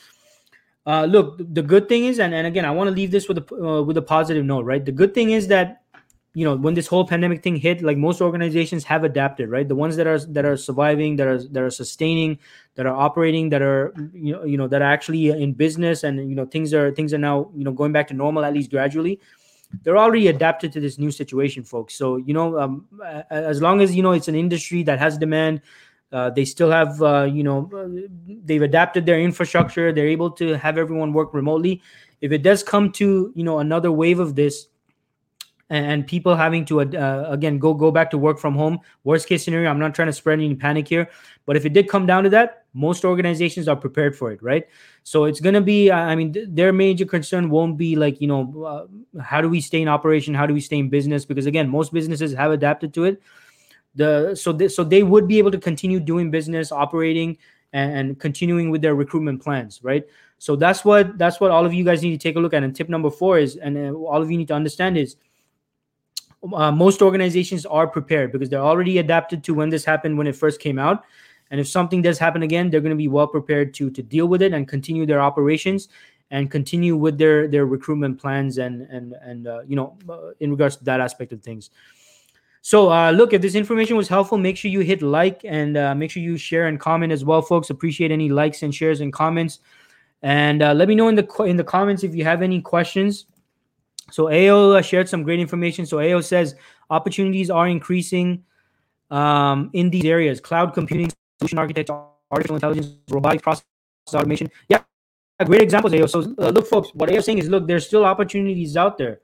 Uh, 0.87 1.07
look, 1.07 1.39
the 1.39 1.63
good 1.63 1.89
thing 1.89 2.05
is, 2.05 2.21
and, 2.21 2.35
and 2.35 2.47
again, 2.47 2.65
I 2.65 2.71
want 2.71 2.87
to 2.87 2.95
leave 2.95 3.11
this 3.11 3.27
with 3.27 3.39
a 3.39 3.55
uh, 3.55 3.83
with 3.83 3.97
a 3.97 4.03
positive 4.03 4.45
note, 4.45 4.65
right? 4.65 4.85
The 4.85 4.93
good 4.93 5.13
thing 5.13 5.33
is 5.33 5.49
that 5.49 5.82
you 6.35 6.45
know 6.45 6.57
when 6.57 6.75
this 6.75 6.87
whole 6.87 7.07
pandemic 7.07 7.43
thing 7.43 7.57
hit 7.57 7.83
like 7.83 7.97
most 7.97 8.21
organizations 8.21 8.85
have 8.85 9.05
adapted 9.05 9.51
right? 9.51 9.69
The 9.69 9.75
ones 9.75 9.97
that 9.97 10.07
are 10.07 10.19
that 10.19 10.45
are 10.45 10.57
surviving 10.57 11.17
that 11.17 11.27
are 11.27 11.43
that 11.43 11.63
are 11.63 11.71
sustaining 11.71 12.39
that 12.75 12.87
are 12.87 12.97
operating 12.97 13.51
that 13.51 13.63
are 13.63 13.93
you 14.13 14.33
know 14.33 14.45
you 14.45 14.57
know 14.57 14.69
that 14.69 14.81
are 14.83 14.93
actually 14.93 15.29
in 15.31 15.53
business 15.53 16.05
and 16.05 16.29
you 16.31 16.35
know 16.35 16.47
things 16.47 16.73
are 16.73 16.91
things 16.93 17.13
are 17.13 17.19
now 17.19 17.51
you 17.55 17.65
know 17.65 17.73
going 17.73 17.93
back 17.93 18.09
to 18.09 18.15
normal 18.15 18.45
at 18.45 18.55
least 18.55 18.71
gradually 18.71 19.21
they're 19.83 19.99
already 19.99 20.29
adapted 20.29 20.71
to 20.73 20.81
this 20.81 20.99
new 20.99 21.11
situation 21.11 21.65
folks. 21.65 21.95
So 21.95 22.17
you 22.17 22.35
know 22.35 22.59
um, 22.59 22.87
as 23.31 23.61
long 23.61 23.81
as 23.81 23.95
you 23.95 24.03
know 24.03 24.13
it's 24.13 24.29
an 24.29 24.35
industry 24.35 24.83
that 24.85 24.99
has 24.99 25.19
demand 25.19 25.61
uh, 26.13 26.29
they 26.29 26.45
still 26.45 26.71
have 26.71 27.01
uh, 27.03 27.25
you 27.31 27.43
know 27.43 27.71
they've 28.45 28.63
adapted 28.63 29.07
their 29.07 29.19
infrastructure 29.21 29.93
they're 29.93 30.09
able 30.09 30.31
to 30.31 30.55
have 30.55 30.79
everyone 30.79 31.13
work 31.13 31.35
remotely. 31.35 31.83
If 32.21 32.33
it 32.33 32.43
does 32.43 32.63
come 32.63 32.93
to 32.93 33.33
you 33.35 33.45
know 33.45 33.59
another 33.59 33.91
wave 33.91 34.19
of 34.19 34.35
this 34.35 34.67
and, 35.73 36.07
people 36.07 36.37
having 36.37 36.65
to 36.67 36.81
uh, 36.81 37.27
again 37.29 37.59
go 37.59 37.73
go 37.73 37.91
back 37.91 38.11
to 38.11 38.19
work 38.19 38.39
from 38.39 38.55
home. 38.55 38.79
Worst 39.05 39.27
case 39.27 39.45
scenario, 39.45 39.71
I'm 39.71 39.79
not 39.79 39.95
trying 39.95 40.09
to 40.09 40.13
spread 40.13 40.39
any 40.39 40.55
panic 40.55 40.87
here, 40.87 41.09
but 41.47 41.57
if 41.57 41.65
it 41.65 41.73
did 41.73 41.89
come 41.89 42.07
down 42.07 42.25
to 42.25 42.31
that, 42.31 42.65
most 42.75 43.05
organizations 43.05 43.69
are 43.69 43.77
prepared 43.77 44.17
for 44.17 44.31
it, 44.33 44.43
right? 44.43 44.69
So 45.03 45.25
it's 45.25 45.41
gonna 45.41 45.61
be. 45.61 45.91
I 45.91 46.15
mean, 46.15 46.33
th- 46.33 46.49
their 46.51 46.73
major 46.73 47.07
concern 47.07 47.49
won't 47.49 47.77
be 47.77 47.97
like 47.97 48.21
you 48.21 48.29
know, 48.29 48.43
uh, 48.65 49.23
how 49.23 49.41
do 49.41 49.49
we 49.49 49.61
stay 49.61 49.81
in 49.81 49.89
operation? 49.89 50.35
How 50.35 50.47
do 50.47 50.55
we 50.55 50.61
stay 50.61 50.79
in 50.79 50.89
business? 50.89 51.25
Because 51.25 51.47
again, 51.47 51.69
most 51.69 51.93
businesses 51.93 52.35
have 52.35 52.53
adapted 52.53 52.93
to 52.95 53.05
it. 53.05 53.23
The 53.95 54.35
so 54.35 54.53
th- 54.53 54.73
so 54.73 54.85
they 54.85 55.03
would 55.03 55.27
be 55.27 55.39
able 55.39 55.51
to 55.51 55.59
continue 55.59 56.01
doing 56.01 56.31
business, 56.31 56.73
operating, 56.73 57.39
and, 57.73 57.97
and 57.97 58.21
continuing 58.21 58.71
with 58.71 58.83
their 58.83 58.95
recruitment 58.95 59.43
plans, 59.43 59.81
right? 59.83 60.05
So 60.39 60.57
that's 60.57 60.85
what 60.85 61.19
that's 61.19 61.41
what 61.41 61.51
all 61.51 61.65
of 61.65 61.73
you 61.73 61.85
guys 61.85 62.03
need 62.03 62.11
to 62.13 62.19
take 62.19 62.37
a 62.37 62.41
look 62.41 62.53
at. 62.53 62.63
And 62.63 62.75
tip 62.75 62.89
number 62.89 63.11
four 63.11 63.39
is, 63.39 63.57
and 63.57 63.77
uh, 63.77 63.93
all 63.93 64.21
of 64.21 64.31
you 64.31 64.37
need 64.37 64.49
to 64.49 64.55
understand 64.55 64.99
is 64.99 65.17
uh, 66.53 66.73
most 66.73 67.03
organizations 67.03 67.65
are 67.67 67.87
prepared 67.87 68.33
because 68.33 68.49
they're 68.49 68.61
already 68.61 68.99
adapted 68.99 69.45
to 69.45 69.55
when 69.55 69.71
this 69.71 69.85
happened 69.85 70.19
when 70.19 70.27
it 70.27 70.37
first 70.37 70.61
came 70.61 70.79
out. 70.79 71.05
And 71.51 71.61
if 71.61 71.69
something 71.69 72.03
does 72.03 72.19
happen 72.19 72.43
again 72.43 72.71
they're 72.71 72.81
going 72.81 72.91
to 72.91 72.97
be 72.97 73.09
well 73.09 73.27
prepared 73.27 73.75
to 73.75 73.91
to 73.91 74.03
deal 74.03 74.27
with 74.27 74.43
it 74.43 74.53
and 74.53 74.67
continue 74.67 75.07
their 75.07 75.21
operations 75.21 75.89
and 76.31 76.51
continue 76.51 76.97
with 76.97 77.19
their 77.19 77.47
their 77.47 77.67
recruitment 77.67 78.19
plans 78.19 78.59
and 78.59 78.83
and 78.83 79.13
and 79.23 79.47
uh, 79.47 79.61
you 79.67 79.77
know 79.77 79.97
uh, 80.09 80.31
in 80.41 80.51
regards 80.51 80.77
to 80.77 80.85
that 80.85 81.01
aspect 81.01 81.33
of 81.33 81.43
things. 81.43 81.71
So 82.63 82.91
uh, 82.91 83.11
look 83.11 83.33
if 83.33 83.43
this 83.43 83.55
information 83.55 83.97
was 83.97 84.09
helpful 84.09 84.39
make 84.39 84.57
sure 84.57 84.71
you 84.71 84.81
hit 84.81 85.03
like 85.03 85.43
and 85.45 85.77
uh, 85.77 85.95
make 85.95 86.11
sure 86.11 86.23
you 86.23 86.39
share 86.39 86.67
and 86.67 86.81
comment 86.81 87.13
as 87.13 87.25
well 87.25 87.43
folks. 87.43 87.71
Appreciate 87.71 88.11
any 88.11 88.31
likes 88.31 88.63
and 88.63 88.75
shares 88.75 89.01
and 89.01 89.13
comments. 89.13 89.61
And 90.23 90.63
uh, 90.63 90.73
let 90.73 90.89
me 90.89 90.95
know 90.95 91.09
in 91.09 91.17
the 91.17 91.27
in 91.43 91.57
the 91.57 91.65
comments 91.65 92.03
if 92.03 92.15
you 92.15 92.25
have 92.25 92.41
any 92.41 92.61
questions 92.63 93.27
so 94.11 94.29
AO 94.29 94.73
uh, 94.73 94.83
shared 94.83 95.09
some 95.09 95.23
great 95.23 95.41
information. 95.41 95.87
So 95.87 96.01
AO 96.01 96.21
says 96.21 96.55
opportunities 96.91 97.51
are 97.51 97.69
increasing 97.69 98.45
um, 99.11 99.71
in 99.73 99.91
these 99.91 100.05
areas: 100.05 100.41
cloud 100.41 100.75
computing, 100.75 101.11
solution 101.39 101.59
architects, 101.59 101.91
artificial 102.31 102.57
intelligence, 102.57 102.97
robotics, 103.11 103.43
process 103.43 103.65
automation. 104.13 104.51
Yeah, 104.69 104.83
great 105.45 105.63
examples, 105.63 105.95
AO. 105.95 106.07
So 106.07 106.35
uh, 106.39 106.51
look, 106.51 106.67
folks, 106.67 106.91
what 106.95 107.11
AO 107.11 107.17
is 107.17 107.25
saying 107.25 107.39
is, 107.39 107.49
look, 107.49 107.67
there's 107.67 107.87
still 107.87 108.05
opportunities 108.05 108.77
out 108.77 108.99
there, 108.99 109.21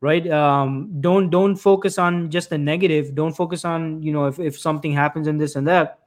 right? 0.00 0.26
Um, 0.30 1.00
don't 1.00 1.30
don't 1.30 1.56
focus 1.56 1.98
on 1.98 2.30
just 2.30 2.50
the 2.50 2.58
negative. 2.58 3.14
Don't 3.14 3.34
focus 3.34 3.64
on 3.64 4.02
you 4.02 4.12
know 4.12 4.26
if 4.26 4.38
if 4.38 4.58
something 4.58 4.92
happens 4.92 5.26
and 5.26 5.40
this 5.40 5.56
and 5.56 5.66
that. 5.66 6.00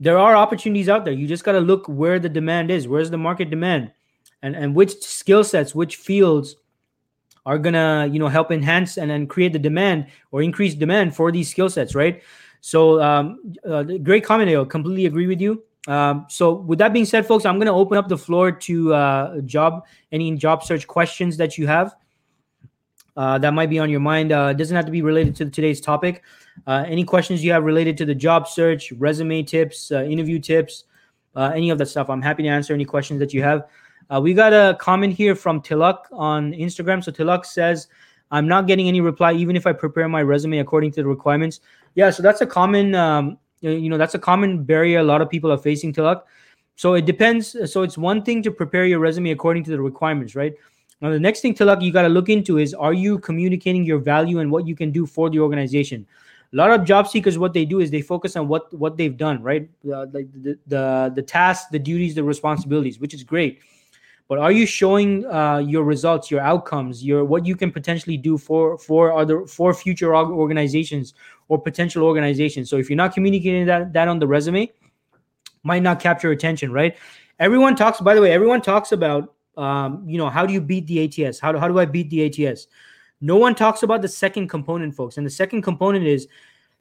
There 0.00 0.16
are 0.16 0.36
opportunities 0.36 0.88
out 0.88 1.04
there. 1.04 1.12
You 1.12 1.26
just 1.26 1.42
got 1.42 1.52
to 1.52 1.60
look 1.60 1.88
where 1.88 2.20
the 2.20 2.28
demand 2.28 2.70
is. 2.70 2.86
Where's 2.86 3.10
the 3.10 3.18
market 3.18 3.50
demand? 3.50 3.90
And 4.42 4.56
and 4.56 4.74
which 4.74 5.02
skill 5.02 5.44
sets 5.44 5.74
which 5.74 5.96
fields 5.96 6.56
are 7.46 7.58
gonna 7.58 8.08
you 8.10 8.18
know 8.18 8.28
help 8.28 8.50
enhance 8.50 8.98
and 8.98 9.10
then 9.10 9.26
create 9.26 9.52
the 9.52 9.58
demand 9.58 10.06
or 10.30 10.42
increase 10.42 10.74
demand 10.74 11.14
for 11.14 11.32
these 11.32 11.50
skill 11.50 11.70
sets 11.70 11.94
right? 11.94 12.22
So 12.60 13.00
um, 13.00 13.54
uh, 13.64 13.82
great 13.82 14.24
comment 14.24 14.50
I 14.50 14.64
completely 14.64 15.06
agree 15.06 15.26
with 15.26 15.40
you. 15.40 15.62
Um, 15.86 16.26
so 16.28 16.52
with 16.52 16.78
that 16.80 16.92
being 16.92 17.06
said 17.06 17.26
folks 17.26 17.46
i'm 17.46 17.58
gonna 17.58 17.74
open 17.74 17.96
up 17.96 18.08
the 18.08 18.18
floor 18.18 18.52
to 18.52 18.92
uh, 18.92 19.40
job 19.42 19.86
any 20.12 20.36
job 20.36 20.62
search 20.62 20.86
questions 20.86 21.36
that 21.38 21.56
you 21.56 21.66
have 21.66 21.94
uh, 23.16 23.36
that 23.36 23.52
might 23.52 23.68
be 23.68 23.80
on 23.80 23.90
your 23.90 23.98
mind. 23.98 24.30
Uh, 24.30 24.52
doesn't 24.52 24.76
have 24.76 24.86
to 24.86 24.92
be 24.92 25.02
related 25.02 25.34
to 25.34 25.50
today's 25.50 25.80
topic. 25.80 26.22
Uh, 26.66 26.84
any 26.86 27.04
questions 27.04 27.44
you 27.44 27.50
have 27.52 27.64
related 27.64 27.96
to 27.98 28.04
the 28.04 28.14
job 28.14 28.46
search 28.46 28.92
resume 28.92 29.42
tips 29.42 29.90
uh, 29.92 30.02
interview 30.04 30.38
tips 30.38 30.84
uh, 31.36 31.50
any 31.54 31.70
of 31.70 31.78
that 31.78 31.86
stuff 31.86 32.10
i'm 32.10 32.22
happy 32.22 32.42
to 32.42 32.48
answer 32.48 32.74
any 32.74 32.84
questions 32.84 33.20
that 33.20 33.32
you 33.32 33.42
have 33.42 33.68
uh, 34.10 34.20
we 34.20 34.32
got 34.32 34.52
a 34.52 34.76
comment 34.80 35.12
here 35.12 35.34
from 35.34 35.60
Tilak 35.60 35.98
on 36.12 36.52
Instagram. 36.52 37.04
So 37.04 37.12
Tilak 37.12 37.44
says, 37.44 37.88
I'm 38.30 38.48
not 38.48 38.66
getting 38.66 38.88
any 38.88 39.00
reply, 39.00 39.32
even 39.32 39.56
if 39.56 39.66
I 39.66 39.72
prepare 39.72 40.08
my 40.08 40.22
resume 40.22 40.58
according 40.58 40.92
to 40.92 41.02
the 41.02 41.08
requirements. 41.08 41.60
Yeah, 41.94 42.10
so 42.10 42.22
that's 42.22 42.40
a 42.40 42.46
common, 42.46 42.94
um, 42.94 43.38
you 43.60 43.88
know, 43.88 43.98
that's 43.98 44.14
a 44.14 44.18
common 44.18 44.64
barrier 44.64 45.00
a 45.00 45.02
lot 45.02 45.20
of 45.20 45.28
people 45.28 45.52
are 45.52 45.58
facing, 45.58 45.92
Tilak. 45.92 46.22
So 46.76 46.94
it 46.94 47.06
depends. 47.06 47.56
So 47.70 47.82
it's 47.82 47.98
one 47.98 48.22
thing 48.22 48.42
to 48.44 48.50
prepare 48.50 48.86
your 48.86 49.00
resume 49.00 49.30
according 49.30 49.64
to 49.64 49.70
the 49.70 49.80
requirements, 49.80 50.34
right? 50.34 50.54
Now, 51.00 51.10
the 51.10 51.20
next 51.20 51.40
thing, 51.40 51.54
Tilak, 51.54 51.82
you 51.82 51.92
got 51.92 52.02
to 52.02 52.08
look 52.08 52.28
into 52.28 52.58
is 52.58 52.74
are 52.74 52.92
you 52.92 53.18
communicating 53.18 53.84
your 53.84 53.98
value 53.98 54.38
and 54.40 54.50
what 54.50 54.66
you 54.66 54.74
can 54.74 54.90
do 54.90 55.06
for 55.06 55.28
the 55.30 55.40
organization? 55.40 56.06
A 56.52 56.56
lot 56.56 56.70
of 56.70 56.84
job 56.84 57.08
seekers, 57.08 57.36
what 57.36 57.52
they 57.52 57.66
do 57.66 57.80
is 57.80 57.90
they 57.90 58.00
focus 58.00 58.34
on 58.34 58.48
what 58.48 58.72
what 58.72 58.96
they've 58.96 59.16
done, 59.16 59.42
right? 59.42 59.68
Uh, 59.84 60.06
like 60.12 60.32
the, 60.32 60.58
the 60.66 61.12
the 61.14 61.22
tasks, 61.22 61.66
the 61.70 61.78
duties, 61.78 62.14
the 62.14 62.24
responsibilities, 62.24 62.98
which 62.98 63.12
is 63.12 63.22
great 63.22 63.60
but 64.28 64.38
are 64.38 64.52
you 64.52 64.66
showing 64.66 65.26
uh, 65.26 65.58
your 65.58 65.84
results 65.84 66.30
your 66.30 66.40
outcomes 66.40 67.02
your 67.04 67.24
what 67.24 67.46
you 67.46 67.56
can 67.56 67.72
potentially 67.72 68.16
do 68.16 68.38
for 68.38 68.78
for 68.78 69.16
other 69.16 69.46
for 69.46 69.74
future 69.74 70.14
organizations 70.14 71.14
or 71.48 71.60
potential 71.60 72.04
organizations? 72.04 72.70
So 72.70 72.76
if 72.76 72.88
you're 72.88 72.96
not 72.96 73.14
communicating 73.14 73.66
that 73.66 73.92
that 73.94 74.08
on 74.08 74.18
the 74.18 74.26
resume 74.26 74.70
might 75.64 75.82
not 75.82 76.00
capture 76.00 76.30
attention 76.30 76.72
right? 76.72 76.96
Everyone 77.38 77.74
talks 77.74 78.00
by 78.00 78.14
the 78.14 78.20
way 78.20 78.32
everyone 78.32 78.62
talks 78.62 78.92
about 78.92 79.34
um, 79.56 80.04
you 80.06 80.18
know 80.18 80.30
how 80.30 80.46
do 80.46 80.52
you 80.52 80.60
beat 80.60 80.86
the 80.86 81.04
ats 81.04 81.40
how 81.40 81.50
do, 81.50 81.58
how 81.58 81.66
do 81.66 81.78
i 81.80 81.84
beat 81.84 82.08
the 82.10 82.46
ats 82.46 82.68
no 83.20 83.36
one 83.36 83.54
talks 83.54 83.82
about 83.82 84.02
the 84.02 84.08
second 84.08 84.48
component 84.48 84.94
folks. 84.94 85.16
And 85.16 85.26
the 85.26 85.30
second 85.30 85.62
component 85.62 86.06
is 86.06 86.28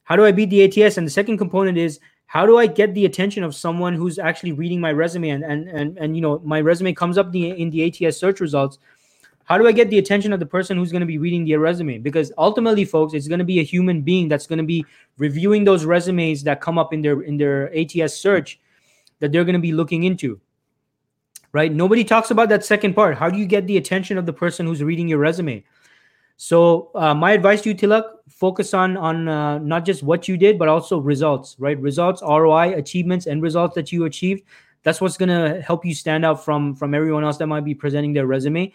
how 0.04 0.16
do 0.16 0.26
i 0.26 0.32
beat 0.32 0.50
the 0.50 0.64
ats 0.64 0.98
and 0.98 1.08
the 1.08 1.12
second 1.12 1.38
component 1.38 1.78
is 1.78 2.00
how 2.28 2.46
do 2.46 2.58
I 2.58 2.68
get 2.68 2.94
the 2.94 3.06
attention 3.06 3.44
of 3.44 3.56
someone 3.56 3.96
who's 3.96 4.20
actually 4.20 4.52
reading 4.52 4.80
my 4.80 4.92
resume 4.92 5.30
and 5.30 5.44
and 5.44 5.68
and, 5.70 5.98
and 5.98 6.16
you 6.16 6.22
know 6.22 6.40
my 6.44 6.62
resume 6.62 6.94
comes 6.94 7.18
up 7.18 7.32
the, 7.32 7.50
in 7.50 7.70
the 7.72 7.86
ATS 7.88 8.18
search 8.18 8.40
results? 8.40 8.78
How 9.46 9.58
do 9.58 9.66
I 9.66 9.72
get 9.72 9.90
the 9.90 9.98
attention 9.98 10.34
of 10.34 10.42
the 10.42 10.46
person 10.46 10.78
who's 10.78 10.92
going 10.92 11.00
to 11.00 11.08
be 11.08 11.18
reading 11.18 11.46
the 11.46 11.56
resume? 11.56 12.00
Because 12.00 12.34
ultimately, 12.38 12.84
folks, 12.84 13.14
it's 13.14 13.30
going 13.30 13.40
to 13.40 13.46
be 13.46 13.62
a 13.62 13.64
human 13.64 14.02
being 14.02 14.28
that's 14.28 14.46
going 14.46 14.58
to 14.58 14.66
be 14.66 14.86
reviewing 15.18 15.64
those 15.64 15.86
resumes 15.86 16.44
that 16.44 16.60
come 16.60 16.78
up 16.78 16.92
in 16.94 17.02
their 17.02 17.22
in 17.22 17.38
their 17.38 17.74
ATS 17.74 18.14
search 18.14 18.60
that 19.20 19.32
they're 19.32 19.46
going 19.46 19.54
to 19.54 19.60
be 19.60 19.72
looking 19.72 20.04
into. 20.04 20.40
Right? 21.54 21.72
Nobody 21.72 22.04
talks 22.04 22.30
about 22.30 22.50
that 22.50 22.66
second 22.66 22.94
part. 22.94 23.18
How 23.18 23.30
do 23.30 23.40
you 23.40 23.46
get 23.46 23.68
the 23.68 23.78
attention 23.78 24.18
of 24.18 24.26
the 24.26 24.34
person 24.34 24.66
who's 24.66 24.84
reading 24.84 25.08
your 25.08 25.20
resume? 25.20 25.64
So 26.38 26.92
uh, 26.96 27.14
my 27.16 27.32
advice 27.32 27.62
to 27.64 27.70
you, 27.70 27.76
Tilak, 27.76 28.04
focus 28.30 28.74
on 28.74 28.96
on 28.96 29.28
uh, 29.28 29.58
not 29.58 29.86
just 29.86 30.04
what 30.04 30.28
you 30.28 30.38
did, 30.38 30.58
but 30.58 30.68
also 30.68 31.00
results. 31.00 31.56
Right, 31.60 31.80
results, 31.80 32.22
ROI, 32.22 32.76
achievements, 32.76 33.26
and 33.26 33.42
results 33.42 33.76
that 33.76 33.92
you 33.92 34.06
achieved. 34.06 34.44
That's 34.84 35.02
what's 35.02 35.18
gonna 35.18 35.60
help 35.62 35.84
you 35.84 35.94
stand 35.94 36.24
out 36.24 36.46
from 36.46 36.76
from 36.76 36.94
everyone 36.94 37.24
else 37.24 37.38
that 37.38 37.48
might 37.48 37.66
be 37.66 37.74
presenting 37.76 38.14
their 38.14 38.28
resume. 38.28 38.72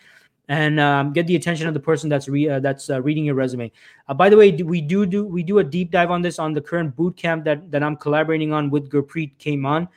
and 0.48 0.80
um, 0.80 1.12
get 1.12 1.26
the 1.26 1.36
attention 1.36 1.68
of 1.68 1.74
the 1.74 1.80
person 1.80 2.10
that's 2.10 2.28
re- 2.28 2.48
uh, 2.48 2.60
that's 2.60 2.90
uh, 2.90 3.00
reading 3.00 3.24
your 3.24 3.34
resume. 3.34 3.70
Uh, 4.08 4.14
by 4.14 4.28
the 4.28 4.36
way, 4.36 4.50
we 4.50 4.80
do 4.80 5.06
do 5.06 5.24
we 5.24 5.42
do 5.42 5.58
a 5.58 5.64
deep 5.64 5.90
dive 5.90 6.10
on 6.10 6.20
this 6.20 6.38
on 6.38 6.52
the 6.52 6.60
current 6.60 6.96
boot 6.96 7.16
camp 7.16 7.44
that 7.44 7.70
that 7.70 7.82
I'm 7.82 7.96
collaborating 7.96 8.52
on 8.52 8.68
with 8.68 8.90
Gurpreet 8.90 9.38
Kaiman. 9.38 9.88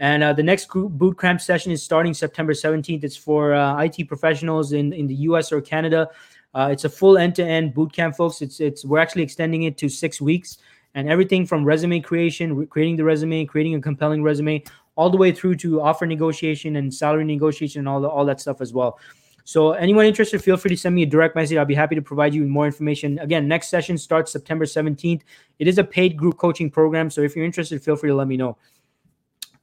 And 0.00 0.22
uh, 0.22 0.32
the 0.32 0.42
next 0.42 0.68
boot 0.70 1.18
camp 1.18 1.40
session 1.40 1.72
is 1.72 1.82
starting 1.82 2.14
September 2.14 2.52
17th. 2.52 3.02
It's 3.02 3.16
for 3.16 3.54
uh, 3.54 3.82
IT 3.82 4.06
professionals 4.06 4.72
in, 4.72 4.92
in 4.92 5.06
the 5.06 5.14
US 5.14 5.50
or 5.50 5.60
Canada. 5.60 6.08
Uh, 6.54 6.68
it's 6.72 6.84
a 6.84 6.88
full 6.88 7.18
end-to-end 7.18 7.74
boot 7.74 7.92
camp, 7.92 8.16
folks. 8.16 8.42
It's 8.42 8.60
it's 8.60 8.84
we're 8.84 8.98
actually 8.98 9.22
extending 9.22 9.64
it 9.64 9.76
to 9.78 9.88
six 9.88 10.20
weeks, 10.20 10.58
and 10.94 11.08
everything 11.08 11.46
from 11.46 11.64
resume 11.64 12.00
creation, 12.00 12.56
re- 12.56 12.66
creating 12.66 12.96
the 12.96 13.04
resume, 13.04 13.44
creating 13.44 13.74
a 13.74 13.80
compelling 13.80 14.22
resume, 14.22 14.62
all 14.96 15.10
the 15.10 15.16
way 15.16 15.30
through 15.30 15.56
to 15.56 15.80
offer 15.80 16.06
negotiation 16.06 16.76
and 16.76 16.92
salary 16.92 17.24
negotiation 17.24 17.80
and 17.80 17.88
all 17.88 18.00
the, 18.00 18.08
all 18.08 18.24
that 18.24 18.40
stuff 18.40 18.60
as 18.60 18.72
well. 18.72 18.98
So 19.44 19.72
anyone 19.72 20.04
interested, 20.04 20.42
feel 20.42 20.58
free 20.58 20.70
to 20.70 20.76
send 20.76 20.94
me 20.94 21.04
a 21.04 21.06
direct 21.06 21.34
message. 21.34 21.56
I'll 21.56 21.64
be 21.64 21.74
happy 21.74 21.94
to 21.94 22.02
provide 22.02 22.34
you 22.34 22.44
more 22.44 22.66
information. 22.66 23.18
Again, 23.20 23.48
next 23.48 23.68
session 23.68 23.96
starts 23.96 24.30
September 24.30 24.66
17th. 24.66 25.22
It 25.58 25.68
is 25.68 25.78
a 25.78 25.84
paid 25.84 26.18
group 26.18 26.36
coaching 26.36 26.70
program. 26.70 27.08
So 27.08 27.22
if 27.22 27.34
you're 27.34 27.46
interested, 27.46 27.82
feel 27.82 27.96
free 27.96 28.10
to 28.10 28.14
let 28.14 28.28
me 28.28 28.36
know. 28.36 28.58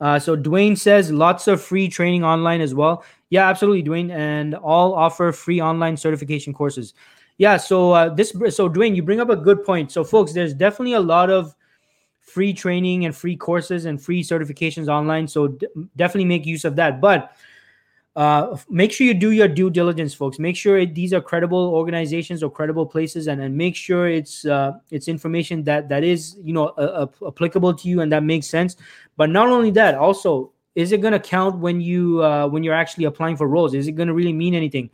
Uh, 0.02 0.20
so 0.20 0.36
Dwayne 0.36 0.78
says 0.78 1.12
lots 1.12 1.48
of 1.48 1.62
free 1.62 1.88
training 1.88 2.24
online 2.24 2.62
as 2.62 2.74
well. 2.76 3.04
Yeah, 3.30 3.48
absolutely, 3.50 3.84
Dwayne, 3.84 4.12
and 4.12 4.56
all 4.56 4.94
offer 4.94 5.32
free 5.32 5.62
online 5.62 5.98
certification 5.98 6.54
courses. 6.54 6.94
Yeah, 7.38 7.58
so 7.58 7.92
uh, 7.92 8.10
this 8.10 8.32
so 8.50 8.70
Dwayne, 8.70 8.96
you 8.96 9.04
bring 9.04 9.20
up 9.20 9.30
a 9.30 9.36
good 9.36 9.64
point. 9.64 9.92
So 9.92 10.04
folks, 10.04 10.34
there's 10.34 10.54
definitely 10.54 10.94
a 10.94 11.00
lot 11.00 11.30
of 11.30 11.56
free 12.22 12.54
training 12.54 13.06
and 13.06 13.16
free 13.16 13.36
courses 13.36 13.86
and 13.86 14.02
free 14.02 14.24
certifications 14.24 14.88
online. 14.88 15.28
So 15.28 15.48
d- 15.50 15.68
definitely 15.96 16.26
make 16.26 16.46
use 16.46 16.66
of 16.66 16.76
that. 16.78 17.00
But 17.00 17.32
uh, 18.16 18.58
make 18.70 18.94
sure 18.94 19.06
you 19.06 19.14
do 19.14 19.32
your 19.32 19.48
due 19.48 19.70
diligence, 19.70 20.14
folks. 20.14 20.40
Make 20.40 20.56
sure 20.56 20.78
it, 20.78 20.96
these 20.96 21.12
are 21.12 21.20
credible 21.20 21.68
organizations 21.74 22.44
or 22.44 22.50
credible 22.50 22.86
places, 22.86 23.28
and, 23.28 23.42
and 23.42 23.56
make 23.56 23.76
sure 23.76 24.08
it's 24.08 24.46
uh, 24.46 24.74
it's 24.90 25.08
information 25.08 25.64
that 25.64 25.90
that 25.90 26.04
is 26.04 26.38
you 26.42 26.54
know 26.54 27.10
applicable 27.28 27.74
to 27.74 27.88
you 27.90 28.02
and 28.02 28.12
that 28.12 28.24
makes 28.24 28.48
sense. 28.48 28.78
But 29.18 29.30
not 29.30 29.50
only 29.50 29.72
that, 29.72 29.96
also 29.96 30.54
is 30.76 30.92
it 30.92 31.02
going 31.02 31.14
to 31.14 31.20
count 31.20 31.58
when 31.60 31.82
you 31.82 32.24
uh, 32.24 32.48
when 32.48 32.64
you're 32.64 32.74
actually 32.74 33.06
applying 33.06 33.36
for 33.36 33.48
roles? 33.48 33.74
Is 33.74 33.88
it 33.88 33.94
going 33.94 34.08
to 34.08 34.14
really 34.14 34.34
mean 34.34 34.56
anything? 34.56 34.90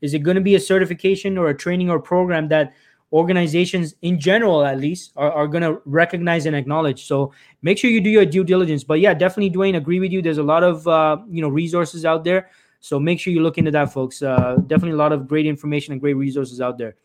Is 0.00 0.12
it 0.12 0.20
going 0.20 0.36
to 0.36 0.40
be 0.42 0.54
a 0.54 0.60
certification 0.60 1.38
or 1.38 1.48
a 1.48 1.56
training 1.56 1.90
or 1.90 1.98
program 1.98 2.48
that 2.48 2.74
organizations 3.12 3.94
in 4.02 4.20
general 4.20 4.64
at 4.64 4.78
least 4.78 5.12
are, 5.16 5.32
are 5.32 5.46
going 5.46 5.62
to 5.62 5.80
recognize 5.84 6.46
and 6.46 6.54
acknowledge. 6.54 7.06
So 7.06 7.32
make 7.62 7.78
sure 7.78 7.90
you 7.90 8.00
do 8.00 8.10
your 8.10 8.26
due 8.26 8.44
diligence. 8.44 8.84
But 8.84 9.00
yeah 9.00 9.14
definitely 9.14 9.50
dwayne 9.50 9.76
agree 9.76 10.00
with 10.00 10.12
you. 10.12 10.20
There's 10.20 10.38
a 10.38 10.42
lot 10.42 10.62
of 10.62 10.86
uh, 10.86 11.18
you 11.30 11.40
know 11.42 11.48
resources 11.48 12.04
out 12.04 12.24
there. 12.24 12.50
So 12.80 13.00
make 13.00 13.18
sure 13.18 13.32
you 13.32 13.42
look 13.42 13.58
into 13.58 13.70
that 13.72 13.92
folks. 13.92 14.22
Uh, 14.22 14.56
definitely 14.66 14.92
a 14.92 14.96
lot 14.96 15.12
of 15.12 15.26
great 15.26 15.46
information 15.46 15.92
and 15.92 16.00
great 16.00 16.14
resources 16.14 16.60
out 16.60 16.78
there. 16.78 16.96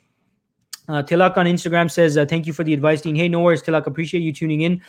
Uh, 0.89 1.02
tilak 1.02 1.38
on 1.38 1.46
instagram 1.46 1.89
says 1.89 2.18
uh, 2.18 2.26
thank 2.26 2.46
you 2.46 2.54
for 2.54 2.63
the 2.66 2.74
advice 2.74 3.02
dean. 3.02 3.16
Hey 3.16 3.30
no 3.30 3.39
worries 3.39 3.63
tilak. 3.63 3.88
Appreciate 3.88 4.22
you 4.22 4.34
tuning 4.34 4.62
in. 4.62 4.82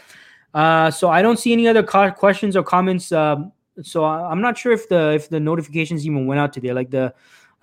Uh, 0.52 0.90
so 0.90 1.10
i 1.10 1.20
don't 1.20 1.38
see 1.38 1.52
any 1.52 1.66
other 1.66 1.82
co- 1.82 2.10
questions 2.10 2.56
or 2.56 2.62
comments. 2.62 3.12
Um, 3.12 3.52
so 3.82 4.04
I, 4.04 4.30
i'm 4.30 4.40
not 4.40 4.58
sure 4.58 4.72
if 4.72 4.88
the 4.88 5.14
if 5.14 5.28
the 5.28 5.38
notifications 5.38 6.04
even 6.06 6.26
went 6.26 6.40
out 6.40 6.52
today. 6.52 6.72
Like 6.72 6.90
the 6.90 7.14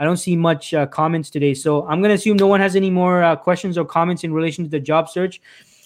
I 0.01 0.03
don't 0.03 0.17
see 0.17 0.35
much 0.35 0.73
uh, 0.73 0.87
comments 0.87 1.29
today. 1.29 1.53
So 1.53 1.83
I'm 1.83 2.01
going 2.01 2.09
to 2.09 2.15
assume 2.15 2.35
no 2.37 2.47
one 2.47 2.59
has 2.59 2.75
any 2.75 2.89
more 2.89 3.21
uh, 3.21 3.35
questions 3.35 3.77
or 3.77 3.85
comments 3.85 4.23
in 4.23 4.33
relation 4.33 4.63
to 4.63 4.69
the 4.69 4.79
job 4.79 5.07
search. 5.07 5.39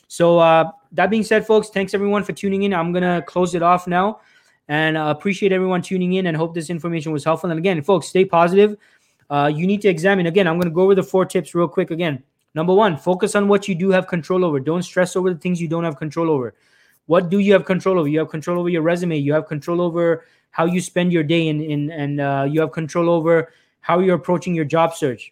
So 0.07 0.39
uh, 0.39 0.71
that 0.93 1.09
being 1.09 1.21
said, 1.21 1.45
folks, 1.45 1.67
thanks 1.67 1.93
everyone 1.93 2.23
for 2.23 2.31
tuning 2.31 2.63
in. 2.63 2.73
I'm 2.73 2.93
going 2.93 3.03
to 3.03 3.21
close 3.27 3.55
it 3.55 3.61
off 3.61 3.87
now 3.87 4.21
and 4.69 4.95
uh, 4.95 5.13
appreciate 5.15 5.51
everyone 5.51 5.81
tuning 5.81 6.13
in 6.13 6.27
and 6.27 6.37
hope 6.37 6.53
this 6.53 6.69
information 6.69 7.11
was 7.11 7.25
helpful. 7.25 7.49
And 7.49 7.59
again, 7.59 7.81
folks, 7.81 8.07
stay 8.07 8.23
positive. 8.23 8.77
Uh, 9.29 9.51
you 9.53 9.67
need 9.67 9.81
to 9.81 9.89
examine. 9.89 10.27
Again, 10.27 10.47
I'm 10.47 10.55
going 10.55 10.69
to 10.69 10.73
go 10.73 10.83
over 10.83 10.95
the 10.95 11.03
four 11.03 11.25
tips 11.25 11.53
real 11.53 11.67
quick 11.67 11.91
again. 11.91 12.23
Number 12.53 12.73
one, 12.73 12.95
focus 12.95 13.35
on 13.35 13.49
what 13.49 13.67
you 13.67 13.75
do 13.75 13.89
have 13.89 14.07
control 14.07 14.45
over. 14.45 14.61
Don't 14.61 14.83
stress 14.83 15.17
over 15.17 15.33
the 15.33 15.39
things 15.39 15.59
you 15.59 15.67
don't 15.67 15.83
have 15.83 15.97
control 15.97 16.31
over. 16.31 16.55
What 17.07 17.27
do 17.29 17.39
you 17.39 17.51
have 17.51 17.65
control 17.65 17.99
over? 17.99 18.07
You 18.07 18.19
have 18.19 18.29
control 18.29 18.61
over 18.61 18.69
your 18.69 18.81
resume. 18.81 19.17
You 19.17 19.33
have 19.33 19.45
control 19.45 19.81
over 19.81 20.23
how 20.51 20.63
you 20.63 20.79
spend 20.79 21.11
your 21.11 21.23
day, 21.23 21.49
and 21.49 21.61
in, 21.61 21.91
and 21.91 22.21
uh, 22.21 22.47
you 22.49 22.61
have 22.61 22.71
control 22.71 23.09
over 23.09 23.51
how 23.85 23.99
you're 23.99 24.15
approaching 24.15 24.55
your 24.55 24.65
job 24.65 24.95
search. 24.95 25.31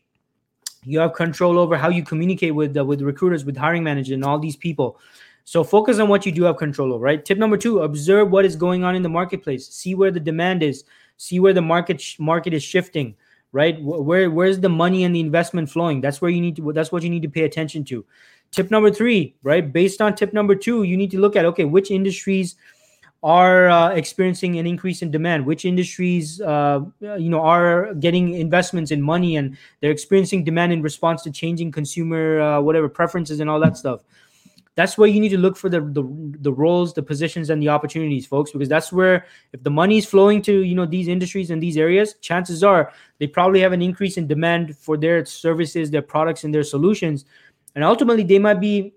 You 0.83 0.99
have 0.99 1.13
control 1.13 1.57
over 1.57 1.75
how 1.75 1.89
you 1.89 2.03
communicate 2.03 2.53
with 2.53 2.77
uh, 2.77 2.85
with 2.85 3.01
recruiters, 3.01 3.45
with 3.45 3.57
hiring 3.57 3.83
managers, 3.83 4.13
and 4.13 4.23
all 4.23 4.37
these 4.37 4.55
people. 4.55 4.99
So 5.43 5.63
focus 5.63 5.97
on 5.97 6.07
what 6.07 6.23
you 6.23 6.31
do 6.31 6.43
have 6.43 6.57
control 6.57 6.93
over. 6.93 7.03
Right. 7.03 7.25
Tip 7.25 7.39
number 7.39 7.57
two: 7.57 7.79
observe 7.79 8.29
what 8.29 8.45
is 8.45 8.55
going 8.55 8.83
on 8.83 8.95
in 8.95 9.01
the 9.01 9.09
marketplace. 9.09 9.67
See 9.69 9.95
where 9.95 10.11
the 10.11 10.19
demand 10.19 10.61
is. 10.61 10.83
See 11.17 11.39
where 11.39 11.53
the 11.53 11.63
market 11.63 11.99
sh- 11.99 12.19
market 12.19 12.53
is 12.53 12.61
shifting. 12.61 13.15
Right. 13.53 13.81
Where 13.81 14.29
where's 14.29 14.59
the 14.59 14.69
money 14.69 15.03
and 15.03 15.15
the 15.15 15.19
investment 15.19 15.71
flowing? 15.71 15.99
That's 15.99 16.21
where 16.21 16.29
you 16.29 16.39
need 16.39 16.55
to. 16.57 16.73
That's 16.73 16.91
what 16.91 17.01
you 17.01 17.09
need 17.09 17.23
to 17.23 17.29
pay 17.29 17.45
attention 17.45 17.83
to. 17.85 18.05
Tip 18.51 18.69
number 18.69 18.91
three. 18.91 19.35
Right. 19.41 19.73
Based 19.73 19.99
on 19.99 20.13
tip 20.13 20.31
number 20.31 20.53
two, 20.53 20.83
you 20.83 20.95
need 20.95 21.09
to 21.09 21.19
look 21.19 21.35
at 21.35 21.45
okay, 21.45 21.65
which 21.65 21.89
industries 21.89 22.55
are 23.23 23.69
uh, 23.69 23.89
experiencing 23.91 24.59
an 24.59 24.67
increase 24.67 25.01
in 25.01 25.09
demand 25.09 25.45
which 25.45 25.63
industries 25.63 26.41
uh, 26.41 26.81
you 26.99 27.29
know 27.29 27.39
are 27.39 27.93
getting 27.95 28.33
investments 28.33 28.91
in 28.91 29.01
money 29.01 29.37
and 29.37 29.57
they're 29.79 29.91
experiencing 29.91 30.43
demand 30.43 30.73
in 30.73 30.81
response 30.81 31.23
to 31.23 31.31
changing 31.31 31.71
consumer 31.71 32.41
uh, 32.41 32.59
whatever 32.59 32.89
preferences 32.89 33.39
and 33.39 33.49
all 33.49 33.59
that 33.59 33.77
stuff. 33.77 34.01
That's 34.75 34.97
where 34.97 35.07
you 35.07 35.21
need 35.21 35.29
to 35.29 35.37
look 35.37 35.55
for 35.55 35.69
the, 35.69 35.79
the 35.81 36.03
the 36.41 36.51
roles 36.51 36.93
the 36.93 37.03
positions 37.03 37.49
and 37.49 37.61
the 37.61 37.69
opportunities 37.69 38.25
folks 38.25 38.51
because 38.51 38.67
that's 38.67 38.91
where 38.91 39.25
if 39.53 39.63
the 39.63 39.69
money 39.69 39.99
is 39.99 40.05
flowing 40.05 40.41
to 40.41 40.61
you 40.61 40.75
know 40.75 40.85
these 40.85 41.07
industries 41.07 41.49
and 41.49 41.63
these 41.63 41.77
areas 41.77 42.15
chances 42.21 42.63
are 42.63 42.91
they 43.19 43.27
probably 43.27 43.61
have 43.61 43.71
an 43.71 43.81
increase 43.81 44.17
in 44.17 44.27
demand 44.27 44.75
for 44.75 44.97
their 44.97 45.23
services 45.25 45.91
their 45.91 46.01
products 46.01 46.43
and 46.43 46.53
their 46.53 46.63
solutions. 46.63 47.25
And 47.75 47.83
ultimately 47.83 48.23
they 48.23 48.39
might 48.39 48.59
be 48.59 48.93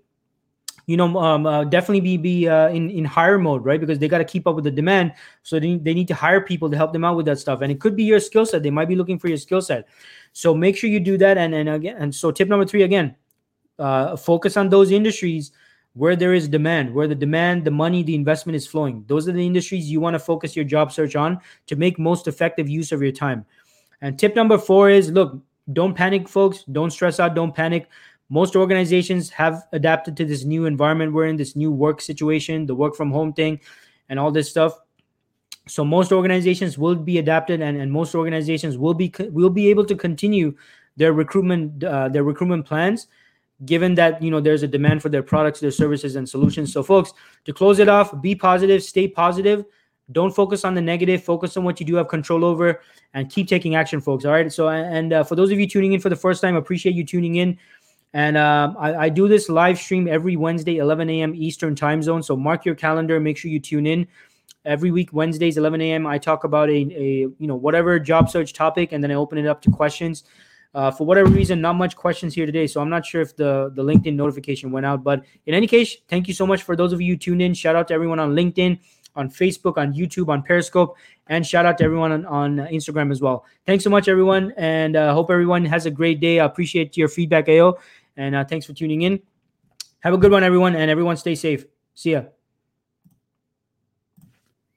you 0.87 0.95
know, 0.95 1.17
um, 1.17 1.45
uh, 1.45 1.65
definitely 1.65 1.99
be 1.99 2.17
be 2.17 2.47
uh, 2.47 2.69
in 2.69 2.89
in 2.89 3.03
hire 3.03 3.37
mode, 3.37 3.65
right? 3.65 3.79
Because 3.79 3.99
they 3.99 4.07
got 4.07 4.19
to 4.19 4.25
keep 4.25 4.47
up 4.47 4.55
with 4.55 4.63
the 4.63 4.71
demand, 4.71 5.11
so 5.43 5.59
they, 5.59 5.75
they 5.75 5.93
need 5.93 6.07
to 6.07 6.15
hire 6.15 6.39
people 6.39 6.69
to 6.69 6.77
help 6.77 6.93
them 6.93 7.03
out 7.03 7.17
with 7.17 7.25
that 7.25 7.39
stuff. 7.39 7.61
And 7.61 7.71
it 7.71 7.81
could 7.81 7.95
be 7.95 8.05
your 8.05 8.21
skill 8.21 8.45
set; 8.45 8.63
they 8.63 8.71
might 8.71 8.87
be 8.87 8.95
looking 8.95 9.19
for 9.19 9.27
your 9.27 9.37
skill 9.37 9.61
set. 9.61 9.87
So 10.31 10.55
make 10.55 10.77
sure 10.77 10.89
you 10.89 11.01
do 11.01 11.17
that. 11.17 11.37
And 11.37 11.53
and 11.53 11.67
again, 11.67 11.97
and 11.99 12.15
so 12.15 12.31
tip 12.31 12.47
number 12.47 12.65
three 12.65 12.83
again, 12.83 13.15
uh, 13.77 14.15
focus 14.15 14.55
on 14.55 14.69
those 14.69 14.91
industries 14.91 15.51
where 15.93 16.15
there 16.15 16.33
is 16.33 16.47
demand, 16.47 16.93
where 16.93 17.07
the 17.07 17.15
demand, 17.15 17.65
the 17.65 17.71
money, 17.71 18.01
the 18.01 18.15
investment 18.15 18.55
is 18.55 18.65
flowing. 18.65 19.03
Those 19.07 19.27
are 19.27 19.33
the 19.33 19.45
industries 19.45 19.91
you 19.91 19.99
want 19.99 20.13
to 20.13 20.19
focus 20.19 20.55
your 20.55 20.63
job 20.63 20.93
search 20.93 21.17
on 21.17 21.41
to 21.65 21.75
make 21.75 21.99
most 21.99 22.27
effective 22.27 22.69
use 22.69 22.93
of 22.93 23.01
your 23.01 23.11
time. 23.11 23.45
And 23.99 24.17
tip 24.17 24.35
number 24.35 24.57
four 24.57 24.89
is 24.89 25.11
look, 25.11 25.41
don't 25.73 25.95
panic, 25.95 26.29
folks. 26.29 26.63
Don't 26.71 26.91
stress 26.91 27.19
out. 27.19 27.35
Don't 27.35 27.53
panic 27.53 27.89
most 28.29 28.55
organizations 28.55 29.29
have 29.29 29.63
adapted 29.71 30.17
to 30.17 30.25
this 30.25 30.43
new 30.43 30.65
environment 30.65 31.13
we're 31.13 31.27
in 31.27 31.37
this 31.37 31.55
new 31.55 31.71
work 31.71 32.01
situation 32.01 32.65
the 32.65 32.75
work 32.75 32.95
from 32.95 33.11
home 33.11 33.33
thing 33.33 33.59
and 34.09 34.19
all 34.19 34.31
this 34.31 34.49
stuff. 34.49 34.79
So 35.67 35.83
most 35.83 36.11
organizations 36.11 36.77
will 36.77 36.95
be 36.95 37.17
adapted 37.17 37.61
and, 37.61 37.77
and 37.77 37.91
most 37.91 38.15
organizations 38.15 38.77
will 38.77 38.93
be 38.93 39.13
will 39.31 39.49
be 39.49 39.67
able 39.67 39.85
to 39.85 39.95
continue 39.95 40.55
their 40.95 41.13
recruitment 41.13 41.83
uh, 41.83 42.09
their 42.09 42.23
recruitment 42.23 42.65
plans 42.65 43.07
given 43.65 43.95
that 43.95 44.21
you 44.21 44.29
know 44.29 44.39
there's 44.39 44.63
a 44.63 44.67
demand 44.67 45.01
for 45.01 45.09
their 45.09 45.23
products 45.23 45.59
their 45.59 45.71
services 45.71 46.15
and 46.15 46.27
solutions. 46.27 46.71
So 46.71 46.83
folks 46.83 47.13
to 47.45 47.53
close 47.53 47.79
it 47.79 47.89
off 47.89 48.21
be 48.21 48.35
positive 48.35 48.83
stay 48.83 49.07
positive. 49.07 49.65
Don't 50.13 50.33
focus 50.33 50.63
on 50.63 50.73
the 50.73 50.81
negative 50.81 51.21
focus 51.21 51.57
on 51.57 51.65
what 51.65 51.81
you 51.81 51.85
do 51.85 51.95
have 51.95 52.07
control 52.07 52.45
over 52.45 52.81
and 53.13 53.29
keep 53.29 53.49
taking 53.49 53.75
action 53.75 53.99
folks 53.99 54.23
all 54.23 54.31
right? 54.31 54.51
So 54.51 54.69
and 54.69 55.11
uh, 55.11 55.23
for 55.23 55.35
those 55.35 55.51
of 55.51 55.59
you 55.59 55.67
tuning 55.67 55.93
in 55.93 55.99
for 55.99 56.09
the 56.09 56.15
first 56.15 56.41
time 56.41 56.55
appreciate 56.55 56.95
you 56.95 57.03
tuning 57.03 57.35
in 57.35 57.57
and 58.13 58.37
um, 58.37 58.75
I, 58.79 58.95
I, 58.95 59.09
do 59.09 59.27
this 59.27 59.49
live 59.49 59.77
stream 59.77 60.07
every 60.07 60.35
Wednesday, 60.37 60.77
11 60.77 61.09
a.m. 61.09 61.35
Eastern 61.35 61.75
time 61.75 62.01
zone. 62.01 62.23
So 62.23 62.37
mark 62.37 62.65
your 62.65 62.75
calendar. 62.75 63.19
Make 63.19 63.37
sure 63.37 63.51
you 63.51 63.59
tune 63.59 63.85
in 63.85 64.07
every 64.65 64.91
week. 64.91 65.11
Wednesdays, 65.13 65.57
11 65.57 65.81
a.m. 65.81 66.07
I 66.07 66.17
talk 66.17 66.43
about 66.43 66.69
a, 66.69 66.73
a 66.73 67.03
you 67.37 67.47
know 67.47 67.55
whatever 67.55 67.99
job 67.99 68.29
search 68.29 68.53
topic, 68.53 68.91
and 68.91 69.03
then 69.03 69.11
I 69.11 69.15
open 69.15 69.37
it 69.37 69.47
up 69.47 69.61
to 69.63 69.71
questions. 69.71 70.23
Uh, 70.75 70.91
for 70.91 71.07
whatever 71.07 71.29
reason, 71.29 71.59
not 71.59 71.73
much 71.73 71.95
questions 71.95 72.35
here 72.35 72.45
today, 72.45 72.67
so 72.67 72.81
I'm 72.81 72.89
not 72.89 73.05
sure 73.05 73.21
if 73.21 73.35
the 73.35 73.71
the 73.73 73.83
LinkedIn 73.83 74.15
notification 74.15 74.71
went 74.71 74.85
out. 74.85 75.03
But 75.03 75.23
in 75.45 75.53
any 75.53 75.65
case, 75.67 75.97
thank 76.07 76.27
you 76.27 76.33
so 76.33 76.45
much 76.45 76.63
for 76.63 76.75
those 76.75 76.93
of 76.93 77.01
you 77.01 77.17
tuned 77.17 77.41
in. 77.41 77.53
Shout 77.53 77.75
out 77.75 77.87
to 77.87 77.93
everyone 77.93 78.19
on 78.19 78.35
LinkedIn, 78.35 78.79
on 79.15 79.29
Facebook, 79.29 79.77
on 79.77 79.93
YouTube, 79.93 80.27
on 80.27 80.43
Periscope, 80.43 80.95
and 81.27 81.45
shout 81.45 81.65
out 81.65 81.77
to 81.79 81.83
everyone 81.83 82.11
on, 82.11 82.25
on 82.25 82.57
Instagram 82.67 83.11
as 83.11 83.21
well. 83.21 83.45
Thanks 83.65 83.83
so 83.83 83.89
much, 83.89 84.07
everyone, 84.07 84.53
and 84.57 84.95
uh, 84.95 85.13
hope 85.13 85.31
everyone 85.31 85.65
has 85.65 85.85
a 85.85 85.91
great 85.91 86.19
day. 86.19 86.39
I 86.39 86.45
appreciate 86.45 86.95
your 86.95 87.07
feedback, 87.07 87.49
AO. 87.49 87.77
And 88.17 88.35
uh, 88.35 88.43
thanks 88.43 88.65
for 88.65 88.73
tuning 88.73 89.03
in. 89.03 89.21
Have 89.99 90.13
a 90.13 90.17
good 90.17 90.31
one, 90.31 90.43
everyone, 90.43 90.75
and 90.75 90.89
everyone 90.91 91.17
stay 91.17 91.35
safe. 91.35 91.65
See 91.93 92.11
ya. 92.11 92.23